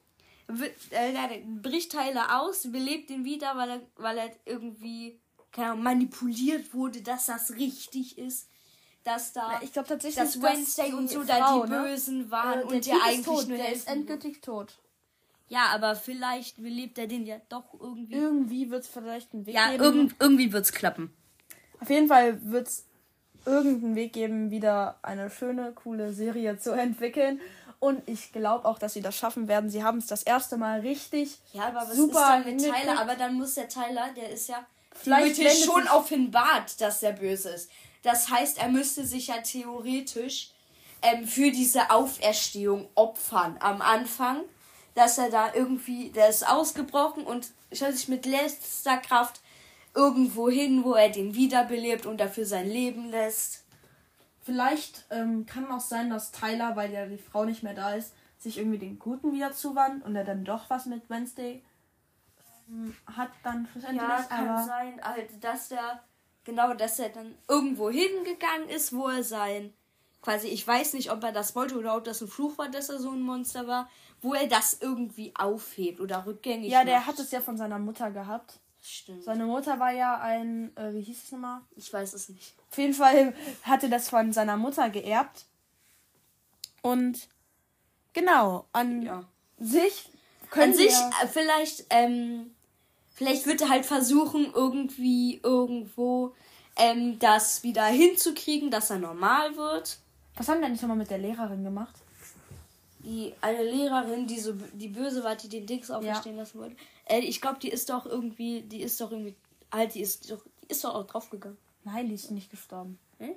äh, 0.91 1.41
bricht 1.61 1.91
Tyler 1.91 2.41
aus, 2.41 2.71
belebt 2.71 3.09
ihn 3.09 3.25
wieder, 3.25 3.57
weil 3.57 3.69
er, 3.69 3.81
weil 3.95 4.17
er 4.17 4.31
irgendwie 4.45 5.19
keine 5.51 5.75
manipuliert 5.75 6.73
wurde, 6.73 7.01
dass 7.01 7.27
das 7.27 7.51
richtig 7.51 8.17
ist. 8.17 8.49
Dass 9.03 9.33
da. 9.33 9.53
Ja, 9.53 9.59
ich 9.61 9.73
glaube 9.73 9.89
tatsächlich, 9.89 10.23
dass 10.23 10.41
Wednesday 10.41 10.93
und 10.93 11.09
so 11.09 11.23
da 11.25 11.61
die 11.61 11.69
ne? 11.69 11.81
Bösen 11.81 12.31
waren 12.31 12.61
äh, 12.61 12.63
und 12.63 12.85
der 12.85 13.03
eigentlich 13.03 13.25
tot, 13.25 13.47
nur 13.49 13.57
der 13.57 13.73
ist 13.73 13.87
endgültig 13.87 14.41
tot. 14.41 14.77
Ja, 15.49 15.67
aber 15.73 15.95
vielleicht 15.95 16.61
belebt 16.61 16.97
er 16.97 17.07
den 17.07 17.25
ja 17.25 17.37
doch 17.49 17.73
irgendwie. 17.79 18.15
Irgendwie 18.15 18.69
wird 18.69 18.83
es 18.83 18.89
vielleicht 18.89 19.33
einen 19.33 19.45
Weg 19.45 19.55
ja, 19.55 19.71
geben. 19.71 19.83
Ja, 19.83 19.89
irgend, 19.89 20.15
irgendwie 20.19 20.51
wird 20.51 20.65
es 20.65 20.71
klappen. 20.71 21.13
Auf 21.79 21.89
jeden 21.89 22.07
Fall 22.07 22.39
wird 22.43 22.67
es 22.67 22.85
irgendeinen 23.45 23.95
Weg 23.95 24.13
geben, 24.13 24.51
wieder 24.51 24.97
eine 25.01 25.29
schöne, 25.29 25.73
coole 25.73 26.13
Serie 26.13 26.57
zu 26.57 26.71
entwickeln. 26.71 27.41
Und 27.79 28.07
ich 28.07 28.31
glaube 28.31 28.65
auch, 28.65 28.79
dass 28.79 28.93
sie 28.93 29.01
das 29.01 29.17
schaffen 29.17 29.49
werden. 29.49 29.69
Sie 29.69 29.83
haben 29.83 29.97
es 29.97 30.07
das 30.07 30.23
erste 30.23 30.55
Mal 30.55 30.79
richtig 30.79 31.37
ja, 31.51 31.67
aber 31.67 31.81
was 31.81 31.97
super 31.97 32.13
ist 32.13 32.29
dann 32.29 32.45
mit 32.45 32.59
Tyler? 32.59 32.99
Aber 33.01 33.15
dann 33.15 33.33
muss 33.33 33.55
der 33.55 33.67
Tyler, 33.67 34.09
der 34.15 34.29
ist 34.29 34.47
ja 34.47 34.65
vielleicht 34.93 35.65
schon 35.65 35.85
offenbart, 35.89 36.79
dass 36.79 37.03
er 37.03 37.11
böse 37.11 37.49
ist. 37.49 37.69
Das 38.01 38.29
heißt, 38.29 38.59
er 38.59 38.69
müsste 38.69 39.05
sich 39.05 39.27
ja 39.27 39.39
theoretisch 39.39 40.51
ähm, 41.01 41.27
für 41.27 41.51
diese 41.51 41.89
Auferstehung 41.89 42.87
opfern 42.95 43.57
am 43.59 43.81
Anfang 43.81 44.41
dass 44.95 45.17
er 45.17 45.29
da 45.29 45.53
irgendwie, 45.53 46.09
der 46.11 46.29
ist 46.29 46.47
ausgebrochen 46.47 47.23
und 47.23 47.51
stellt 47.71 47.97
sich 47.97 48.07
mit 48.07 48.25
letzter 48.25 48.97
Kraft 48.97 49.41
irgendwo 49.95 50.49
hin, 50.49 50.83
wo 50.83 50.93
er 50.93 51.09
den 51.09 51.35
wiederbelebt 51.35 52.05
und 52.05 52.17
dafür 52.17 52.45
sein 52.45 52.67
Leben 52.67 53.09
lässt. 53.09 53.63
Vielleicht 54.41 55.05
ähm, 55.09 55.45
kann 55.45 55.71
auch 55.71 55.79
sein, 55.79 56.09
dass 56.09 56.31
Tyler, 56.31 56.75
weil 56.75 56.91
ja 56.91 57.05
die 57.05 57.17
Frau 57.17 57.45
nicht 57.45 57.63
mehr 57.63 57.73
da 57.73 57.93
ist, 57.93 58.13
sich 58.37 58.57
irgendwie 58.57 58.79
den 58.79 58.99
Guten 58.99 59.31
wieder 59.31 59.53
zuwandt 59.53 60.03
und 60.03 60.15
er 60.15 60.25
dann 60.25 60.43
doch 60.43 60.69
was 60.69 60.85
mit 60.85 61.09
Wednesday 61.09 61.63
ähm, 62.69 62.95
hat 63.05 63.29
dann 63.43 63.67
schlussendlich. 63.71 64.01
Ja, 64.01 64.23
kann 64.23 64.49
aber 64.49 64.63
sein, 64.63 65.01
halt, 65.01 65.43
dass 65.43 65.71
er 65.71 66.03
genau, 66.43 66.73
dass 66.73 66.99
er 66.99 67.09
dann 67.09 67.35
irgendwo 67.47 67.89
hingegangen 67.89 68.69
ist, 68.69 68.93
wo 68.93 69.07
er 69.07 69.23
sein 69.23 69.73
quasi, 70.21 70.47
ich 70.47 70.65
weiß 70.65 70.93
nicht, 70.93 71.11
ob 71.11 71.23
er 71.23 71.31
das 71.31 71.55
wollte 71.55 71.77
oder 71.77 71.95
ob 71.95 72.05
das 72.05 72.21
ein 72.21 72.27
Fluch 72.27 72.57
war, 72.57 72.69
dass 72.69 72.89
er 72.89 72.99
so 72.99 73.11
ein 73.11 73.21
Monster 73.21 73.67
war, 73.67 73.89
wo 74.23 74.33
er 74.33 74.47
das 74.47 74.77
irgendwie 74.81 75.33
aufhebt 75.35 75.99
oder 75.99 76.25
rückgängig 76.25 76.71
Ja, 76.71 76.83
der 76.83 76.99
macht. 76.99 77.07
hat 77.07 77.19
es 77.19 77.31
ja 77.31 77.41
von 77.41 77.57
seiner 77.57 77.77
Mutter 77.77 78.09
gehabt. 78.11 78.59
Stimmt. 78.81 79.23
Seine 79.23 79.45
Mutter 79.45 79.79
war 79.79 79.91
ja 79.91 80.19
ein, 80.19 80.75
äh, 80.75 80.93
wie 80.93 81.01
hieß 81.01 81.23
es 81.25 81.31
nochmal? 81.31 81.61
Ich 81.75 81.91
weiß 81.93 82.13
es 82.13 82.29
nicht. 82.29 82.53
Auf 82.71 82.77
jeden 82.77 82.93
Fall 82.93 83.33
hatte 83.63 83.89
das 83.89 84.09
von 84.09 84.33
seiner 84.33 84.57
Mutter 84.57 84.89
geerbt. 84.89 85.45
Und 86.81 87.29
genau, 88.13 88.65
an 88.73 89.01
ja. 89.03 89.23
sich 89.57 90.09
können 90.49 90.71
An 90.71 90.77
sich 90.77 90.93
äh, 90.93 91.27
vielleicht, 91.27 91.85
ähm, 91.89 92.53
vielleicht 93.13 93.45
wird 93.45 93.61
er 93.61 93.69
halt 93.69 93.85
versuchen, 93.85 94.51
irgendwie 94.53 95.39
irgendwo 95.43 96.35
ähm, 96.75 97.19
das 97.19 97.63
wieder 97.63 97.85
hinzukriegen, 97.85 98.69
dass 98.69 98.89
er 98.89 98.99
normal 98.99 99.55
wird. 99.55 99.99
Was 100.35 100.49
haben 100.49 100.61
denn 100.61 100.71
nicht 100.73 100.81
nochmal 100.81 100.97
mit 100.97 101.09
der 101.09 101.19
Lehrerin 101.19 101.63
gemacht? 101.63 101.95
Die 103.03 103.33
eine 103.41 103.63
Lehrerin, 103.63 104.27
die 104.27 104.39
so 104.39 104.53
die 104.73 104.87
böse 104.87 105.23
war, 105.23 105.35
die 105.35 105.49
den 105.49 105.65
Dings 105.65 105.91
auferstehen 105.91 106.35
ja. 106.35 106.41
lassen 106.41 106.59
wollte. 106.59 106.75
Äh, 107.05 107.19
ich 107.19 107.41
glaube, 107.41 107.59
die 107.59 107.69
ist 107.69 107.89
doch 107.89 108.05
irgendwie, 108.05 108.61
die 108.61 108.81
ist 108.81 108.99
doch 108.99 109.11
irgendwie, 109.11 109.35
halt, 109.71 109.93
die 109.93 110.01
ist 110.01 110.31
doch, 110.31 110.43
die 110.63 110.71
ist 110.71 110.83
doch 110.83 110.95
auch 110.95 111.05
draufgegangen. 111.05 111.57
Nein, 111.83 112.07
die 112.07 112.15
ist 112.15 112.31
nicht 112.31 112.49
gestorben. 112.49 112.97
Okay. 113.19 113.35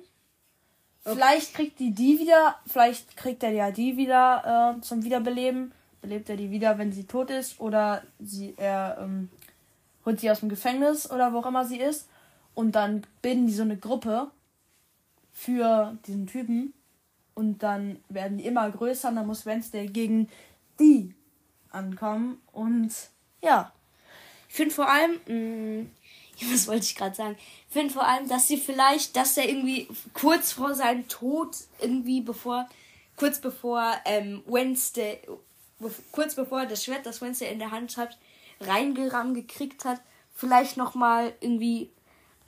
Vielleicht 1.03 1.53
kriegt 1.53 1.79
die 1.79 1.91
die 1.91 2.19
wieder, 2.19 2.55
vielleicht 2.65 3.15
kriegt 3.15 3.43
er 3.43 3.51
ja 3.51 3.71
die 3.71 3.95
wieder 3.95 4.75
äh, 4.77 4.81
zum 4.81 5.03
Wiederbeleben. 5.03 5.71
Belebt 6.01 6.29
er 6.29 6.37
die 6.37 6.51
wieder, 6.51 6.77
wenn 6.77 6.91
sie 6.91 7.05
tot 7.05 7.29
ist, 7.29 7.59
oder 7.59 8.03
sie 8.19 8.53
er 8.57 8.97
ähm, 9.01 9.29
holt 10.05 10.19
sie 10.19 10.29
aus 10.29 10.41
dem 10.41 10.49
Gefängnis 10.49 11.09
oder 11.09 11.33
wo 11.33 11.39
auch 11.39 11.45
immer 11.45 11.65
sie 11.65 11.79
ist. 11.79 12.07
Und 12.55 12.73
dann 12.73 13.05
bilden 13.21 13.47
die 13.47 13.53
so 13.53 13.63
eine 13.63 13.77
Gruppe 13.77 14.31
für 15.31 15.97
diesen 16.07 16.27
Typen 16.27 16.73
und 17.37 17.59
dann 17.59 17.99
werden 18.09 18.39
die 18.39 18.47
immer 18.47 18.69
größer 18.71 19.09
und 19.09 19.15
dann 19.17 19.27
muss 19.27 19.45
Wednesday 19.45 19.85
gegen 19.85 20.27
die 20.79 21.13
ankommen. 21.69 22.41
Und 22.51 22.91
ja. 23.43 23.71
Ich 24.49 24.55
finde 24.55 24.73
vor 24.73 24.89
allem, 24.89 25.19
mh, 25.27 25.83
mm, 25.83 25.91
was 26.51 26.67
wollte 26.67 26.85
ich 26.85 26.95
gerade 26.95 27.13
sagen? 27.13 27.35
Ich 27.67 27.73
finde 27.73 27.93
vor 27.93 28.07
allem, 28.07 28.27
dass 28.27 28.47
sie 28.47 28.57
vielleicht, 28.57 29.15
dass 29.15 29.37
er 29.37 29.47
irgendwie 29.47 29.87
kurz 30.15 30.51
vor 30.51 30.73
seinem 30.73 31.07
Tod, 31.09 31.55
irgendwie 31.79 32.21
bevor, 32.21 32.67
kurz 33.15 33.39
bevor 33.39 33.93
ähm, 34.05 34.41
Wednesday, 34.47 35.21
kurz 36.11 36.33
bevor 36.33 36.65
das 36.65 36.83
Schwert, 36.83 37.05
das 37.05 37.21
Wednesday 37.21 37.51
in 37.51 37.59
der 37.59 37.69
Hand 37.69 37.97
hat, 37.97 38.17
reingerammt 38.61 39.35
gekriegt 39.35 39.85
hat, 39.85 40.01
vielleicht 40.33 40.75
nochmal 40.75 41.33
irgendwie 41.39 41.91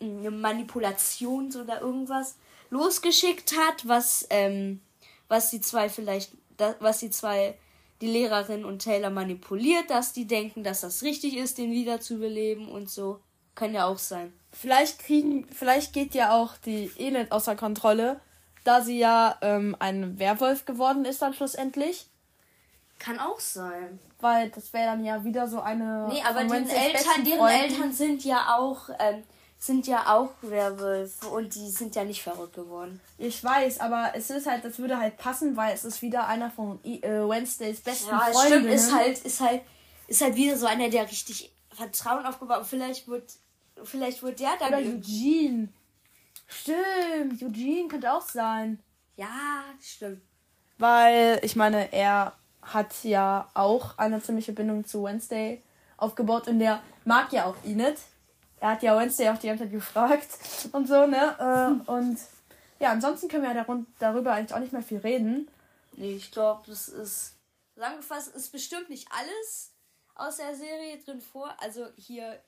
eine 0.01 0.31
Manipulation 0.31 1.53
oder 1.55 1.79
irgendwas 1.81 2.37
losgeschickt 2.69 3.55
hat, 3.57 3.87
was, 3.87 4.27
ähm, 4.29 4.81
was 5.27 5.49
die 5.49 5.61
zwei 5.61 5.89
vielleicht, 5.89 6.31
was 6.79 6.99
die 6.99 7.09
zwei, 7.09 7.57
die 8.01 8.07
Lehrerin 8.07 8.65
und 8.65 8.79
Taylor 8.83 9.09
manipuliert, 9.09 9.89
dass 9.89 10.13
die 10.13 10.27
denken, 10.27 10.63
dass 10.63 10.81
das 10.81 11.03
richtig 11.03 11.35
ist, 11.37 11.57
den 11.57 11.71
wiederzubeleben 11.71 12.69
und 12.69 12.89
so. 12.89 13.21
Kann 13.55 13.73
ja 13.73 13.87
auch 13.87 13.97
sein. 13.97 14.33
Vielleicht 14.51 14.99
kriegen, 14.99 15.47
vielleicht 15.51 15.93
geht 15.93 16.15
ja 16.15 16.31
auch 16.31 16.55
die 16.57 16.91
Enid 16.97 17.31
außer 17.31 17.55
Kontrolle, 17.55 18.21
da 18.63 18.81
sie 18.81 18.99
ja 18.99 19.37
ähm, 19.41 19.75
ein 19.79 20.17
Werwolf 20.17 20.65
geworden 20.65 21.05
ist 21.05 21.21
dann 21.21 21.33
schlussendlich. 21.33 22.07
Kann 22.99 23.19
auch 23.19 23.39
sein. 23.39 23.99
Weil 24.19 24.49
das 24.49 24.73
wäre 24.73 24.87
dann 24.87 25.05
ja 25.05 25.23
wieder 25.23 25.47
so 25.47 25.61
eine. 25.61 26.07
Nee, 26.09 26.21
aber 26.27 26.43
den 26.43 26.69
Eltern, 26.69 27.23
deren 27.25 27.47
Eltern 27.47 27.93
sind 27.93 28.25
ja 28.25 28.57
auch, 28.57 28.89
ähm, 28.99 29.23
sind 29.61 29.87
ja 29.87 30.15
auch 30.15 30.31
Werwölfe 30.41 31.27
und 31.27 31.53
die 31.53 31.69
sind 31.69 31.93
ja 31.93 32.05
nicht 32.05 32.23
verrückt 32.23 32.55
geworden. 32.55 33.01
Ich 33.17 33.43
weiß, 33.43 33.81
aber 33.81 34.13
es 34.15 34.29
ist 34.29 34.47
halt, 34.47 34.63
das 34.63 34.79
würde 34.79 34.97
halt 34.97 35.17
passen, 35.17 35.57
weil 35.57 35.73
es 35.73 35.83
ist 35.83 36.01
wieder 36.01 36.27
einer 36.27 36.49
von 36.49 36.79
äh, 36.85 37.01
Wednesdays 37.01 37.81
besten 37.81 38.09
ja, 38.09 38.19
Freunden. 38.19 38.59
Stimmt, 38.59 38.73
ist 38.73 38.95
halt, 38.95 39.19
ist 39.19 39.41
halt, 39.41 39.61
ist 40.07 40.21
halt 40.21 40.35
wieder 40.35 40.57
so 40.57 40.65
einer, 40.65 40.89
der 40.89 41.03
richtig 41.03 41.51
Vertrauen 41.73 42.25
aufgebaut. 42.25 42.65
Vielleicht 42.65 43.09
wird, 43.09 43.33
vielleicht 43.83 44.23
wird 44.23 44.39
der 44.39 44.55
dann. 44.57 44.69
Oder 44.69 44.77
Eugene. 44.77 45.67
Stimmt, 46.47 47.43
Eugene 47.43 47.89
könnte 47.89 48.13
auch 48.13 48.27
sein. 48.27 48.79
Ja, 49.17 49.63
stimmt. 49.81 50.21
Weil, 50.77 51.41
ich 51.43 51.57
meine, 51.57 51.91
er 51.91 52.31
hat 52.61 53.03
ja 53.03 53.49
auch 53.53 53.97
eine 53.97 54.21
ziemliche 54.21 54.53
Bindung 54.53 54.85
zu 54.85 55.03
Wednesday 55.03 55.61
aufgebaut 55.97 56.47
und 56.47 56.59
der 56.59 56.81
mag 57.03 57.33
ja 57.33 57.45
auch 57.45 57.55
Enid. 57.65 57.97
Er 58.59 58.71
hat 58.71 58.83
ja 58.83 58.97
Wednesday 58.97 59.29
auch 59.29 59.37
die 59.37 59.47
ganze 59.47 59.63
Zeit 59.63 59.71
gefragt 59.71 60.27
und 60.71 60.87
so, 60.87 61.05
ne? 61.05 61.35
Äh, 61.87 61.91
und 61.91 62.17
ja, 62.79 62.91
ansonsten 62.91 63.27
können 63.27 63.43
wir 63.43 63.53
ja 63.53 63.65
darüber 63.99 64.33
eigentlich 64.33 64.53
auch 64.53 64.59
nicht 64.59 64.73
mehr 64.73 64.81
viel 64.81 64.99
reden. 64.99 65.49
Nee, 65.93 66.15
ich 66.15 66.31
glaube, 66.31 66.63
das 66.67 66.87
ist 66.87 67.35
zusammengefasst, 67.73 68.35
ist 68.35 68.51
bestimmt 68.51 68.89
nicht 68.89 69.07
alles 69.11 69.73
aus 70.15 70.37
der 70.37 70.55
Serie 70.55 70.97
drin 70.97 71.21
vor, 71.21 71.53
also 71.59 71.87
hier 71.95 72.39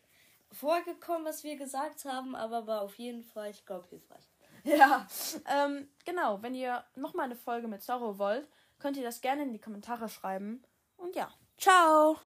vorgekommen, 0.51 1.25
was 1.25 1.43
wir 1.43 1.55
gesagt 1.55 2.05
haben, 2.05 2.35
aber 2.35 2.67
war 2.67 2.81
auf 2.81 2.95
jeden 2.95 3.23
Fall, 3.23 3.49
ich 3.49 3.65
glaube, 3.65 3.87
hilfreich. 3.89 4.23
Ja, 4.63 5.07
ähm, 5.47 5.87
genau. 6.05 6.43
Wenn 6.43 6.53
ihr 6.53 6.83
nochmal 6.95 7.25
eine 7.25 7.35
Folge 7.35 7.67
mit 7.67 7.81
Zorro 7.81 8.19
wollt, 8.19 8.47
könnt 8.77 8.95
ihr 8.95 9.03
das 9.03 9.21
gerne 9.21 9.41
in 9.41 9.53
die 9.53 9.59
Kommentare 9.59 10.07
schreiben. 10.07 10.63
Und 10.97 11.15
ja, 11.15 11.33
ciao! 11.57 12.17